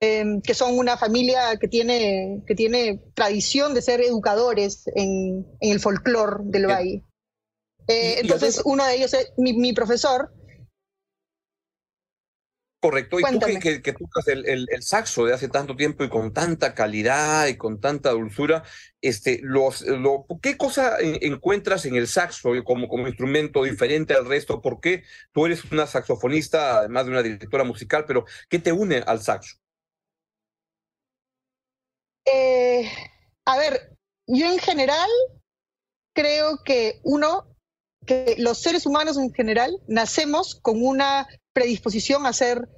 em, 0.00 0.40
que 0.40 0.54
son 0.54 0.78
una 0.78 0.96
familia 0.96 1.56
que 1.60 1.68
tiene, 1.68 2.42
que 2.46 2.54
tiene 2.54 3.02
tradición 3.14 3.74
de 3.74 3.82
ser 3.82 4.00
educadores 4.00 4.84
en, 4.94 5.46
el 5.60 5.80
folclore 5.80 6.38
del 6.44 6.66
Valle. 6.66 7.02
Eh, 7.88 8.16
entonces, 8.20 8.60
uno 8.64 8.84
de 8.84 8.96
ellos 8.96 9.14
es 9.14 9.32
mi 9.36 9.72
profesor, 9.72 10.32
Correcto, 12.86 13.18
y 13.18 13.22
tú 13.22 13.40
que, 13.60 13.82
que, 13.82 13.92
tocas 13.94 14.28
el, 14.28 14.46
el, 14.46 14.82
saxo 14.82 15.24
de 15.24 15.32
hace 15.32 15.48
tanto 15.48 15.74
tiempo 15.74 16.04
y 16.04 16.08
con 16.08 16.32
tanta 16.32 16.72
calidad 16.72 17.48
y 17.48 17.56
con 17.56 17.80
tanta 17.80 18.10
dulzura, 18.10 18.62
este, 19.00 19.40
los, 19.42 19.80
lo, 19.80 20.26
¿qué 20.40 20.56
cosa 20.56 20.96
encuentras 21.00 21.84
en 21.86 21.96
el 21.96 22.06
saxo 22.06 22.52
como, 22.64 22.86
como 22.86 23.08
instrumento 23.08 23.64
diferente 23.64 24.14
al 24.14 24.26
resto? 24.26 24.62
¿Por 24.62 24.80
qué 24.80 25.02
tú 25.32 25.46
eres 25.46 25.64
una 25.64 25.88
saxofonista, 25.88 26.78
además 26.78 27.06
de 27.06 27.10
una 27.10 27.22
directora 27.24 27.64
musical, 27.64 28.04
pero 28.06 28.24
qué 28.48 28.60
te 28.60 28.70
une 28.70 28.98
al 28.98 29.20
saxo? 29.20 29.56
Eh, 32.26 32.90
a 33.44 33.56
ver, 33.56 33.96
yo 34.26 34.46
en 34.52 34.58
general 34.58 35.08
creo 36.14 36.62
que 36.64 37.00
uno, 37.04 37.46
que 38.04 38.34
los 38.38 38.58
seres 38.58 38.86
humanos 38.86 39.16
en 39.16 39.32
general 39.32 39.80
nacemos 39.86 40.54
con 40.54 40.84
una 40.84 41.28
predisposición 41.52 42.26
a 42.26 42.32
ser 42.32 42.68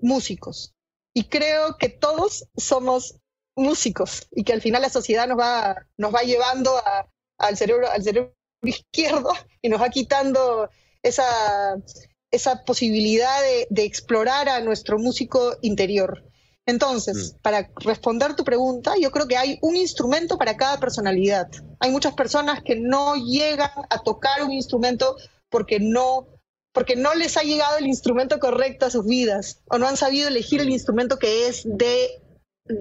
músicos. 0.00 0.74
Y 1.14 1.24
creo 1.24 1.76
que 1.78 1.88
todos 1.88 2.44
somos 2.56 3.16
músicos 3.56 4.28
y 4.30 4.44
que 4.44 4.52
al 4.52 4.62
final 4.62 4.82
la 4.82 4.90
sociedad 4.90 5.26
nos 5.26 5.38
va, 5.38 5.86
nos 5.96 6.14
va 6.14 6.22
llevando 6.22 6.70
al, 7.38 7.56
cerebro, 7.56 7.90
al 7.90 8.02
cerebro 8.02 8.34
izquierdo 8.62 9.32
y 9.62 9.68
nos 9.68 9.80
va 9.80 9.88
quitando 9.88 10.70
esa, 11.02 11.76
esa 12.30 12.64
posibilidad 12.64 13.40
de, 13.70 13.82
explorar 13.82 14.48
a 14.48 14.60
nuestro 14.60 14.98
músico 14.98 15.56
interior. 15.62 16.27
Entonces, 16.68 17.32
mm. 17.32 17.40
para 17.40 17.70
responder 17.76 18.36
tu 18.36 18.44
pregunta, 18.44 18.92
yo 19.00 19.10
creo 19.10 19.26
que 19.26 19.38
hay 19.38 19.58
un 19.62 19.74
instrumento 19.74 20.36
para 20.36 20.58
cada 20.58 20.78
personalidad. 20.78 21.48
Hay 21.80 21.90
muchas 21.90 22.12
personas 22.12 22.62
que 22.62 22.76
no 22.76 23.14
llegan 23.14 23.70
a 23.88 24.02
tocar 24.02 24.42
un 24.42 24.52
instrumento 24.52 25.16
porque 25.48 25.80
no 25.80 26.28
porque 26.74 26.94
no 26.94 27.14
les 27.14 27.38
ha 27.38 27.42
llegado 27.42 27.78
el 27.78 27.86
instrumento 27.86 28.38
correcto 28.38 28.84
a 28.84 28.90
sus 28.90 29.06
vidas 29.06 29.62
o 29.70 29.78
no 29.78 29.88
han 29.88 29.96
sabido 29.96 30.28
elegir 30.28 30.60
el 30.60 30.68
instrumento 30.68 31.18
que 31.18 31.48
es 31.48 31.62
de 31.64 32.22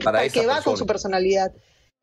para 0.04 0.28
que 0.28 0.46
va 0.46 0.62
con 0.62 0.76
su 0.76 0.86
personalidad. 0.86 1.54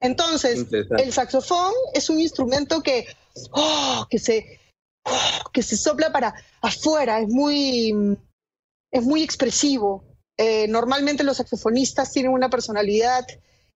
Entonces, 0.01 0.66
el 0.73 1.12
saxofón 1.12 1.75
es 1.92 2.09
un 2.09 2.18
instrumento 2.18 2.83
que, 2.83 3.07
oh, 3.53 4.07
que, 4.09 4.18
se, 4.18 4.59
oh, 5.05 5.51
que 5.53 5.62
se 5.62 5.77
sopla 5.77 6.11
para 6.11 6.35
afuera, 6.62 7.20
es 7.20 7.29
muy, 7.29 8.16
es 8.90 9.03
muy 9.03 9.23
expresivo. 9.23 10.13
Eh, 10.37 10.66
normalmente 10.68 11.23
los 11.23 11.37
saxofonistas 11.37 12.12
tienen 12.12 12.33
una 12.33 12.51
personalidad 12.51 13.25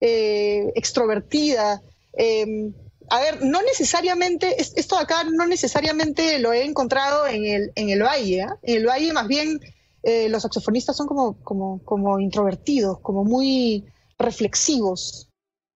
eh, 0.01 0.73
extrovertida. 0.75 1.83
Em, 2.15 2.75
a 3.11 3.21
ver, 3.21 3.43
no 3.45 3.63
necesariamente, 3.63 4.61
esto 4.61 4.97
de 4.97 5.03
acá 5.03 5.25
no 5.25 5.47
necesariamente 5.47 6.39
lo 6.41 6.53
he 6.53 6.65
encontrado 6.65 7.27
en 7.27 7.45
el, 7.45 7.73
en 7.75 7.91
el 7.91 8.03
valle. 8.03 8.43
¿ah? 8.43 8.59
En 8.63 8.79
el 8.79 8.87
valle 8.87 9.13
más 9.13 9.29
bien 9.29 9.61
eh, 10.03 10.29
los 10.29 10.43
saxofonistas 10.43 10.97
son 10.97 11.07
como, 11.07 11.43
como, 11.43 11.83
como 11.85 12.19
introvertidos, 12.21 13.01
como 13.01 13.25
muy 13.25 13.87
reflexivos, 14.19 15.29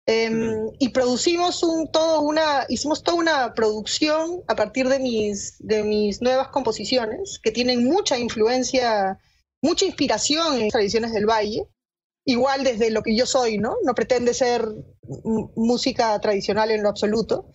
Em, 0.07 0.71
y 0.79 0.91
producimos 0.91 1.63
un, 1.63 1.91
todo 1.91 2.21
una, 2.21 2.67
hicimos 2.69 3.03
toda 3.03 3.17
una 3.17 3.55
producción 3.55 4.43
a 4.49 4.55
partir 4.55 4.89
de 4.89 4.99
mis, 4.99 5.57
de 5.61 5.83
mis 5.83 6.21
nuevas 6.21 6.49
composiciones, 6.49 7.41
que 7.43 7.51
tienen 7.51 7.85
mucha 7.85 8.19
influencia, 8.19 9.19
mucha 9.63 9.87
inspiración 9.87 10.61
en 10.61 10.69
tradiciones 10.69 11.13
del 11.13 11.27
valle, 11.27 11.67
igual 12.27 12.65
desde 12.65 12.91
lo 12.91 13.03
que 13.03 13.17
yo 13.17 13.25
soy, 13.25 13.57
¿no? 13.57 13.77
No 13.83 13.95
pretende 13.95 14.35
ser 14.35 14.67
música 15.57 16.19
tradicional 16.21 16.71
en 16.71 16.83
lo 16.83 16.91
absoluto. 16.91 17.47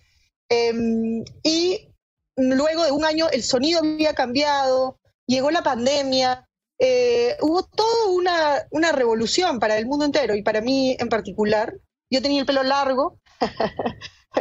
Em, 0.50 1.24
y 1.44 1.90
luego 2.36 2.84
de 2.84 2.92
un 2.92 3.06
año 3.06 3.30
el 3.32 3.44
sonido 3.44 3.82
había 3.82 4.16
cambiado, 4.16 5.00
llegó 5.28 5.52
la 5.52 5.62
pandemia, 5.62 6.48
eh, 6.80 7.36
hubo 7.42 7.64
toda 7.64 8.08
una, 8.08 8.68
una 8.72 8.92
revolución 8.92 9.60
para 9.60 9.78
el 9.78 9.86
mundo 9.86 10.06
entero 10.06 10.34
y 10.36 10.42
para 10.42 10.62
mí 10.62 10.96
en 11.00 11.10
particular. 11.10 11.78
Yo 12.12 12.22
tenía 12.22 12.40
el 12.42 12.46
pelo 12.46 12.64
largo, 12.64 13.20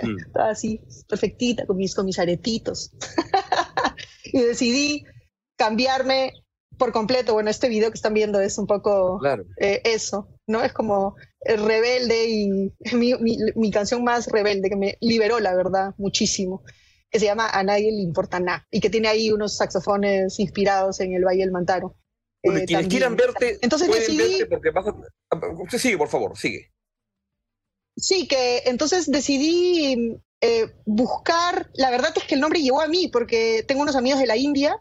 Mm. 0.02 0.16
así, 0.34 0.80
perfectita, 1.08 1.66
con 1.66 1.76
mis, 1.76 1.94
con 1.94 2.04
mis 2.04 2.18
aretitos. 2.18 2.92
y 4.24 4.40
decidí 4.40 5.04
cambiarme 5.56 6.32
por 6.76 6.92
completo. 6.92 7.32
Bueno, 7.32 7.50
este 7.50 7.68
video 7.68 7.90
que 7.90 7.96
están 7.96 8.14
viendo 8.14 8.40
es 8.40 8.58
un 8.58 8.66
poco 8.66 9.18
Claro. 9.18 9.44
eh, 9.58 9.80
eso, 9.84 10.28
¿no? 10.46 10.62
Es 10.62 10.72
como 10.72 11.16
rebelde 11.42 12.28
y 12.28 12.48
mi, 12.94 13.14
mi- 13.14 13.38
mi 13.56 13.70
canción 13.70 14.04
más 14.04 14.26
rebelde 14.26 14.68
que 14.68 14.76
me 14.76 14.98
liberó, 15.00 15.40
la 15.40 15.54
verdad, 15.54 15.94
muchísimo, 15.98 16.62
que 17.10 17.18
se 17.18 17.24
llama 17.26 17.48
A 17.48 17.62
nadie 17.62 17.90
le 17.90 18.02
importa 18.02 18.38
nada 18.40 18.66
y 18.70 18.80
que 18.80 18.90
tiene 18.90 19.08
ahí 19.08 19.30
unos 19.32 19.56
saxofones 19.56 20.38
inspirados 20.38 21.00
en 21.00 21.14
el 21.14 21.24
Valle 21.24 21.40
del 21.40 21.50
Mantaro. 21.52 21.96
Bueno, 22.44 22.60
Eh, 22.60 22.64
y 22.64 22.66
quienes 22.66 22.84
también. 22.84 22.90
quieran 22.90 23.16
verte, 23.16 23.58
Entonces 23.62 23.88
pueden 23.88 24.04
decidí- 24.04 24.38
verte 24.38 24.46
porque 24.46 24.70
vas 24.70 24.86
a... 24.86 24.94
Usted 25.62 25.78
sigue, 25.78 25.98
por 25.98 26.08
favor, 26.08 26.36
sigue. 26.38 26.70
Sí, 27.98 28.26
que 28.28 28.62
entonces 28.66 29.10
decidí 29.10 30.16
eh, 30.40 30.72
buscar, 30.86 31.70
la 31.74 31.90
verdad 31.90 32.12
es 32.16 32.24
que 32.24 32.34
el 32.36 32.40
nombre 32.40 32.60
llegó 32.62 32.80
a 32.80 32.86
mí 32.88 33.08
porque 33.08 33.64
tengo 33.66 33.82
unos 33.82 33.96
amigos 33.96 34.20
de 34.20 34.26
la 34.26 34.36
India 34.36 34.80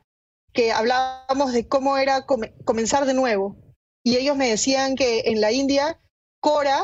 que 0.53 0.71
hablábamos 0.71 1.51
de 1.53 1.67
cómo 1.67 1.97
era 1.97 2.25
come- 2.25 2.53
comenzar 2.63 3.05
de 3.05 3.13
nuevo. 3.13 3.57
Y 4.03 4.15
ellos 4.17 4.37
me 4.37 4.49
decían 4.49 4.95
que 4.95 5.23
en 5.25 5.41
la 5.41 5.51
India, 5.51 5.99
Cora 6.39 6.79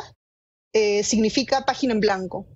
eh, 0.74 1.04
significa 1.04 1.66
página 1.66 1.94
en 1.94 2.00
blanco. 2.00 2.48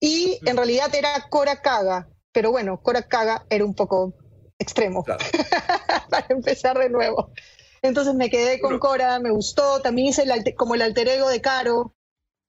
Y 0.00 0.38
en 0.46 0.56
realidad 0.56 0.94
era 0.94 1.28
Cora 1.28 1.62
Kaga, 1.62 2.08
pero 2.32 2.50
bueno, 2.50 2.80
Cora 2.82 3.02
Kaga 3.08 3.46
era 3.50 3.64
un 3.64 3.74
poco 3.74 4.14
extremo 4.58 5.04
Claro. 5.04 5.24
para 6.10 6.26
empezar 6.30 6.78
de 6.78 6.90
nuevo. 6.90 7.32
Entonces 7.82 8.14
me 8.14 8.28
quedé 8.30 8.60
con. 8.60 8.78
Cora, 8.78 9.18
me 9.20 9.30
gustó, 9.30 9.80
también 9.80 10.08
hice 10.08 10.22
el 10.22 10.54
como 10.54 10.74
el 10.74 10.82
alter 10.82 11.08
ego 11.08 11.28
de 11.28 11.40
Caro, 11.40 11.94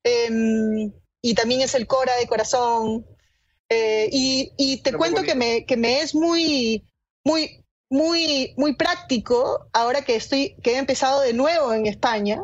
em, 0.04 0.92
y 1.22 1.34
también 1.36 1.62
es 1.62 1.76
el 1.76 1.88
Cora 1.88 2.16
de 2.18 2.28
corazón. 2.28 3.06
Eh, 3.70 4.10
y, 4.12 4.52
y 4.58 4.82
te 4.82 4.92
cuento 4.94 5.24
que 5.24 5.36
me, 5.36 5.66
que 5.66 5.78
me 5.78 6.02
es 6.02 6.14
muy, 6.14 6.86
muy, 7.24 7.64
muy, 7.90 8.54
muy 8.58 8.76
práctico 8.76 9.68
ahora 9.74 10.02
que 10.04 10.16
estoy, 10.16 10.56
que 10.62 10.74
he 10.74 10.78
empezado 10.78 11.22
de 11.22 11.34
nuevo 11.34 11.72
en 11.74 11.86
España. 11.88 12.44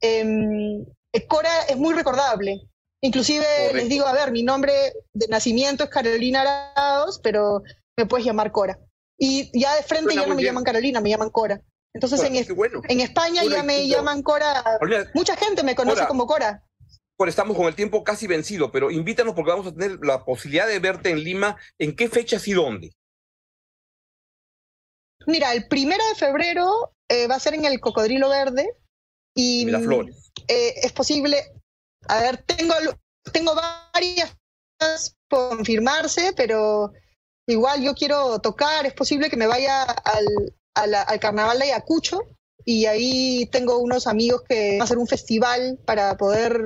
Em, 0.00 0.82
eh, 1.12 1.26
Cora 1.28 1.50
es 1.68 1.76
muy 1.76 1.94
recordable. 1.94 2.62
Inclusive 3.02 3.44
Correcto. 3.44 3.76
les 3.76 3.88
digo, 3.88 4.06
a 4.06 4.12
ver, 4.12 4.32
mi 4.32 4.42
nombre 4.42 4.72
de 5.12 5.28
nacimiento 5.28 5.84
es 5.84 5.90
Carolina 5.90 6.72
Arauz, 6.74 7.20
pero 7.22 7.62
me 7.96 8.06
puedes 8.06 8.24
llamar 8.26 8.50
Cora. 8.52 8.78
Y 9.18 9.50
ya 9.58 9.74
de 9.76 9.82
frente 9.82 10.04
Suena 10.12 10.22
ya 10.22 10.28
no 10.28 10.34
me 10.34 10.40
bien. 10.42 10.50
llaman 10.52 10.64
Carolina, 10.64 11.00
me 11.00 11.10
llaman 11.10 11.30
Cora. 11.30 11.60
Entonces 11.94 12.18
Bueno, 12.20 12.34
en, 12.34 12.40
es- 12.40 12.46
qué 12.46 12.52
bueno. 12.52 12.80
en 12.88 13.00
España 13.00 13.42
ya 13.44 13.62
me 13.62 13.86
llaman 13.88 14.22
Cora. 14.22 14.78
Mucha 15.14 15.36
gente 15.36 15.62
me 15.62 15.74
conoce 15.74 15.96
Cora. 15.96 16.08
como 16.08 16.26
Cora. 16.26 16.62
Bueno, 17.18 17.30
estamos 17.30 17.56
con 17.56 17.66
el 17.66 17.74
tiempo 17.74 18.04
casi 18.04 18.26
vencido, 18.26 18.70
pero 18.70 18.90
invítanos 18.90 19.34
porque 19.34 19.50
vamos 19.50 19.66
a 19.66 19.72
tener 19.74 19.98
la 20.02 20.24
posibilidad 20.24 20.66
de 20.68 20.78
verte 20.78 21.10
en 21.10 21.22
Lima. 21.24 21.56
¿En 21.78 21.96
qué 21.96 22.08
fechas 22.08 22.46
y 22.46 22.52
dónde? 22.52 22.92
Mira, 25.26 25.52
el 25.54 25.66
primero 25.66 26.06
de 26.08 26.14
febrero 26.14 26.92
eh, 27.08 27.26
va 27.26 27.36
a 27.36 27.40
ser 27.40 27.54
en 27.54 27.64
el 27.64 27.80
Cocodrilo 27.80 28.28
Verde. 28.28 28.68
Y 29.34 29.64
Miraflores. 29.66 30.30
eh, 30.48 30.74
es 30.82 30.92
posible. 30.92 31.42
A 32.08 32.20
ver, 32.20 32.38
tengo, 32.38 32.74
tengo 33.32 33.54
varias 33.54 34.36
por 35.28 35.56
confirmarse, 35.56 36.32
pero 36.36 36.92
igual 37.48 37.82
yo 37.82 37.94
quiero 37.94 38.38
tocar. 38.40 38.84
Es 38.86 38.92
posible 38.92 39.30
que 39.30 39.36
me 39.36 39.46
vaya 39.46 39.82
al, 39.82 40.54
a 40.74 40.86
la- 40.86 41.02
al 41.02 41.18
carnaval 41.18 41.58
de 41.58 41.64
Ayacucho 41.64 42.20
y 42.64 42.86
ahí 42.86 43.46
tengo 43.50 43.78
unos 43.78 44.06
amigos 44.06 44.42
que 44.48 44.72
van 44.72 44.82
a 44.82 44.84
hacer 44.84 44.98
un 44.98 45.06
festival 45.08 45.78
para 45.86 46.16
poder, 46.16 46.60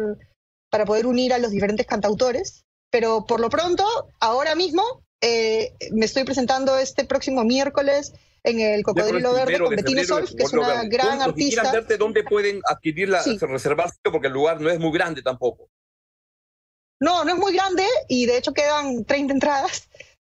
para 0.70 0.84
poder 0.86 1.06
unir 1.06 1.32
a 1.32 1.38
los 1.38 1.50
diferentes 1.50 1.86
cantautores. 1.86 2.64
Pero 2.90 3.26
por 3.26 3.40
lo 3.40 3.50
pronto, 3.50 3.84
ahora 4.20 4.54
mismo, 4.54 4.82
eh, 5.20 5.74
me 5.92 6.06
estoy 6.06 6.24
presentando 6.24 6.78
este 6.78 7.04
próximo 7.04 7.44
miércoles 7.44 8.12
en 8.42 8.58
el 8.60 8.82
Cocodrilo 8.82 9.34
Verde 9.34 9.58
con 9.58 9.72
el 9.98 10.06
Solf, 10.06 10.32
que 10.34 10.44
es 10.44 10.52
una 10.52 10.68
Verde. 10.68 10.88
gran 10.88 11.18
Los 11.18 11.26
que 11.28 11.34
quieran 11.34 11.66
artista. 11.66 11.72
verte, 11.72 11.96
¿dónde 11.98 12.24
pueden 12.24 12.60
adquirirla, 12.66 13.22
Sí. 13.22 13.36
reservar 13.38 13.90
sitio? 13.90 14.10
Porque 14.10 14.28
el 14.28 14.32
lugar 14.32 14.60
no 14.60 14.70
es 14.70 14.78
muy 14.80 14.90
grande 14.92 15.22
tampoco. 15.22 15.68
No, 17.00 17.24
no 17.24 17.32
es 17.32 17.38
muy 17.38 17.52
grande 17.54 17.84
y 18.08 18.26
de 18.26 18.38
hecho 18.38 18.52
quedan 18.52 19.04
30 19.04 19.32
entradas, 19.34 19.88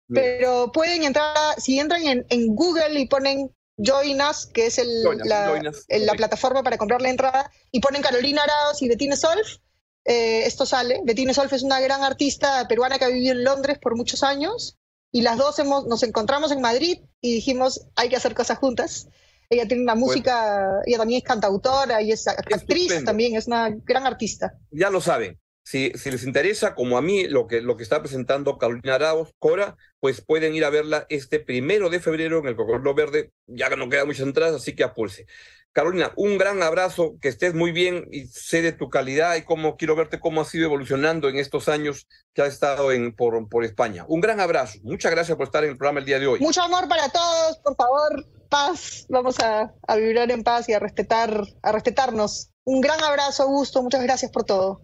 pero 0.08 0.72
pueden 0.72 1.04
entrar, 1.04 1.36
si 1.60 1.80
entran 1.80 2.04
en, 2.06 2.26
en 2.30 2.56
Google 2.56 3.00
y 3.00 3.08
ponen 3.08 3.50
Join 3.78 4.22
Us, 4.22 4.48
que 4.48 4.68
es 4.68 4.78
el- 4.78 5.04
Join 5.04 5.22
Us, 5.22 5.28
la, 5.28 5.48
Join 5.50 5.68
Us, 5.68 5.86
la 5.88 6.14
plataforma 6.14 6.62
para 6.64 6.78
comprar 6.78 7.02
la 7.02 7.10
entrada, 7.10 7.52
y 7.72 7.80
ponen 7.80 8.02
Carolina 8.02 8.44
Arauz 8.44 8.82
y 8.82 8.90
Bettine 8.90 9.16
Solf, 9.16 9.58
eh, 10.06 10.46
esto 10.46 10.66
sale. 10.66 11.02
Bettine 11.04 11.34
Solf 11.34 11.54
es 11.54 11.64
una 11.64 11.80
gran 11.80 12.04
artista 12.04 12.68
peruana 12.68 12.98
que 12.98 13.06
ha 13.06 13.10
vivido 13.10 13.34
en 13.34 13.44
Londres 13.44 13.78
por 13.80 13.96
muchos 13.96 14.24
años 14.24 14.78
y 15.12 15.22
las 15.22 15.38
dos 15.38 15.60
hemos, 15.60 15.86
nos 15.88 16.04
encontramos 16.04 16.52
en 16.52 16.62
Madrid 16.62 17.00
y 17.20 17.36
dijimos 17.36 17.88
hay 17.96 18.10
que 18.10 18.16
hacer 18.16 18.34
cosas 18.34 18.58
juntas. 18.58 19.10
Ella 19.50 19.68
tiene 19.68 19.84
una 19.84 19.96
música, 19.96 20.80
ella 20.86 21.00
también 21.00 21.18
es 21.18 21.28
cantautora 21.28 22.02
y 22.02 22.14
es 22.14 22.26
actriz 22.26 23.04
también, 23.04 23.36
es 23.36 23.48
una 23.48 23.70
gran 23.70 24.06
artista. 24.06 24.58
Ya 24.72 24.90
lo 24.90 25.02
saben. 25.02 25.38
Si, 25.64 25.92
si 25.96 26.10
les 26.10 26.24
interesa, 26.24 26.74
como 26.74 26.98
a 26.98 27.02
mí, 27.02 27.28
lo 27.28 27.48
que, 27.48 27.62
lo 27.62 27.76
que 27.76 27.84
está 27.84 28.02
presentando 28.02 28.58
Carolina 28.58 28.96
Arauz, 28.96 29.30
Cora, 29.40 29.76
pues 30.00 30.22
pueden 30.22 30.56
ir 30.56 30.64
a 30.64 30.70
verla 30.70 31.06
este 31.10 31.40
primero 31.40 31.90
de 31.90 32.00
febrero 32.00 32.40
en 32.40 32.48
el 32.48 32.56
Cocodrilo 32.56 32.96
Verde. 32.96 33.32
Ya 33.46 33.70
que 33.70 33.76
no 33.76 33.90
quedan 33.90 34.08
muchas 34.08 34.26
entradas, 34.26 34.56
así 34.56 34.74
que 34.74 34.86
apulse. 34.86 35.28
Carolina, 35.74 36.12
un 36.18 36.38
gran 36.38 36.62
abrazo, 36.64 37.16
que 37.22 37.30
estés 37.30 37.54
muy 37.54 37.72
bien 37.72 38.06
y 38.12 38.26
sé 38.28 38.62
de 38.62 38.74
tu 38.74 38.90
calidad 38.90 39.36
y 39.38 39.44
cómo 39.44 39.78
quiero 39.78 39.96
verte 39.96 40.20
cómo 40.20 40.42
has 40.42 40.54
ido 40.54 40.66
evolucionando 40.66 41.30
en 41.30 41.38
estos 41.38 41.70
años 41.70 42.08
que 42.34 42.42
has 42.42 42.50
estado 42.54 42.92
en, 42.92 43.16
por, 43.16 43.48
por 43.48 43.64
España. 43.64 44.04
Un 44.10 44.20
gran 44.20 44.42
abrazo. 44.42 44.80
Muchas 44.84 45.12
gracias 45.12 45.38
por 45.38 45.46
estar 45.46 45.64
en 45.64 45.72
el 45.72 45.78
programa 45.78 46.00
el 46.02 46.06
día 46.06 46.20
de 46.20 46.28
hoy. 46.28 46.40
Mucho 46.42 46.62
amor 46.62 46.90
para 46.90 47.08
todos, 47.10 47.58
por 47.64 47.76
favor, 47.78 48.26
paz. 48.50 49.06
Vamos 49.08 49.40
a, 49.40 49.74
a 49.88 49.96
vibrar 49.96 50.30
en 50.32 50.44
paz 50.44 50.68
y 50.68 50.74
a 50.74 50.80
respetar, 50.80 51.42
a 51.64 51.72
respetarnos. 51.72 52.52
Un 52.66 52.82
gran 52.82 53.02
abrazo, 53.02 53.44
Augusto. 53.44 53.82
Muchas 53.82 54.04
gracias 54.04 54.30
por 54.30 54.44
todo. 54.44 54.82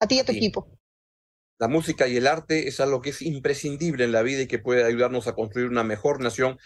A 0.00 0.08
ti 0.08 0.16
y 0.16 0.18
a 0.18 0.24
tu 0.24 0.32
Sí. 0.32 0.38
equipo. 0.38 0.68
La 1.60 1.68
música 1.68 2.08
y 2.08 2.16
el 2.16 2.26
arte 2.26 2.66
es 2.66 2.80
algo 2.80 3.00
que 3.00 3.10
es 3.10 3.22
imprescindible 3.22 4.02
en 4.02 4.10
la 4.10 4.22
vida 4.22 4.42
y 4.42 4.46
que 4.48 4.58
puede 4.58 4.82
ayudarnos 4.84 5.28
a 5.28 5.36
construir 5.36 5.68
una 5.68 5.84
mejor 5.84 6.20
nación, 6.20 6.58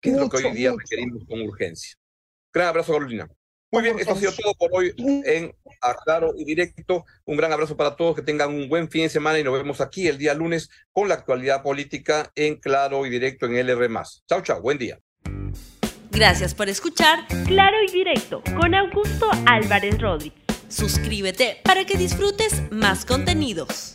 que 0.00 0.08
es 0.10 0.16
lo 0.16 0.30
que 0.30 0.38
hoy 0.38 0.52
día 0.52 0.70
mucho. 0.72 0.80
requerimos 0.88 1.24
con 1.28 1.42
urgencia. 1.42 1.96
Gran 2.52 2.68
abrazo, 2.68 2.92
Carolina. 2.92 3.28
Muy 3.70 3.82
bien, 3.82 3.98
esto 3.98 4.12
ha 4.12 4.16
sido 4.16 4.32
todo 4.32 4.52
por 4.58 4.70
hoy 4.74 4.92
en 4.98 5.54
Aclaro 5.80 6.34
y 6.36 6.44
Directo. 6.44 7.06
Un 7.24 7.38
gran 7.38 7.50
abrazo 7.52 7.74
para 7.74 7.96
todos, 7.96 8.14
que 8.14 8.20
tengan 8.20 8.52
un 8.52 8.68
buen 8.68 8.90
fin 8.90 9.04
de 9.04 9.08
semana 9.08 9.38
y 9.38 9.44
nos 9.44 9.54
vemos 9.54 9.80
aquí 9.80 10.08
el 10.08 10.18
día 10.18 10.34
lunes 10.34 10.68
con 10.92 11.08
la 11.08 11.14
actualidad 11.14 11.62
política 11.62 12.30
en 12.34 12.56
Claro 12.56 13.06
y 13.06 13.10
Directo 13.10 13.46
en 13.46 13.56
LR+. 13.56 13.88
Chao, 14.28 14.42
chao, 14.42 14.60
buen 14.60 14.76
día. 14.76 14.98
Gracias 16.10 16.54
por 16.54 16.68
escuchar 16.68 17.26
Claro 17.46 17.78
y 17.88 17.90
directo 17.90 18.42
con 18.60 18.74
Augusto 18.74 19.30
Álvarez 19.46 19.98
Rodríguez. 19.98 20.38
Suscríbete 20.68 21.56
para 21.64 21.86
que 21.86 21.96
disfrutes 21.96 22.70
más 22.70 23.06
contenidos. 23.06 23.94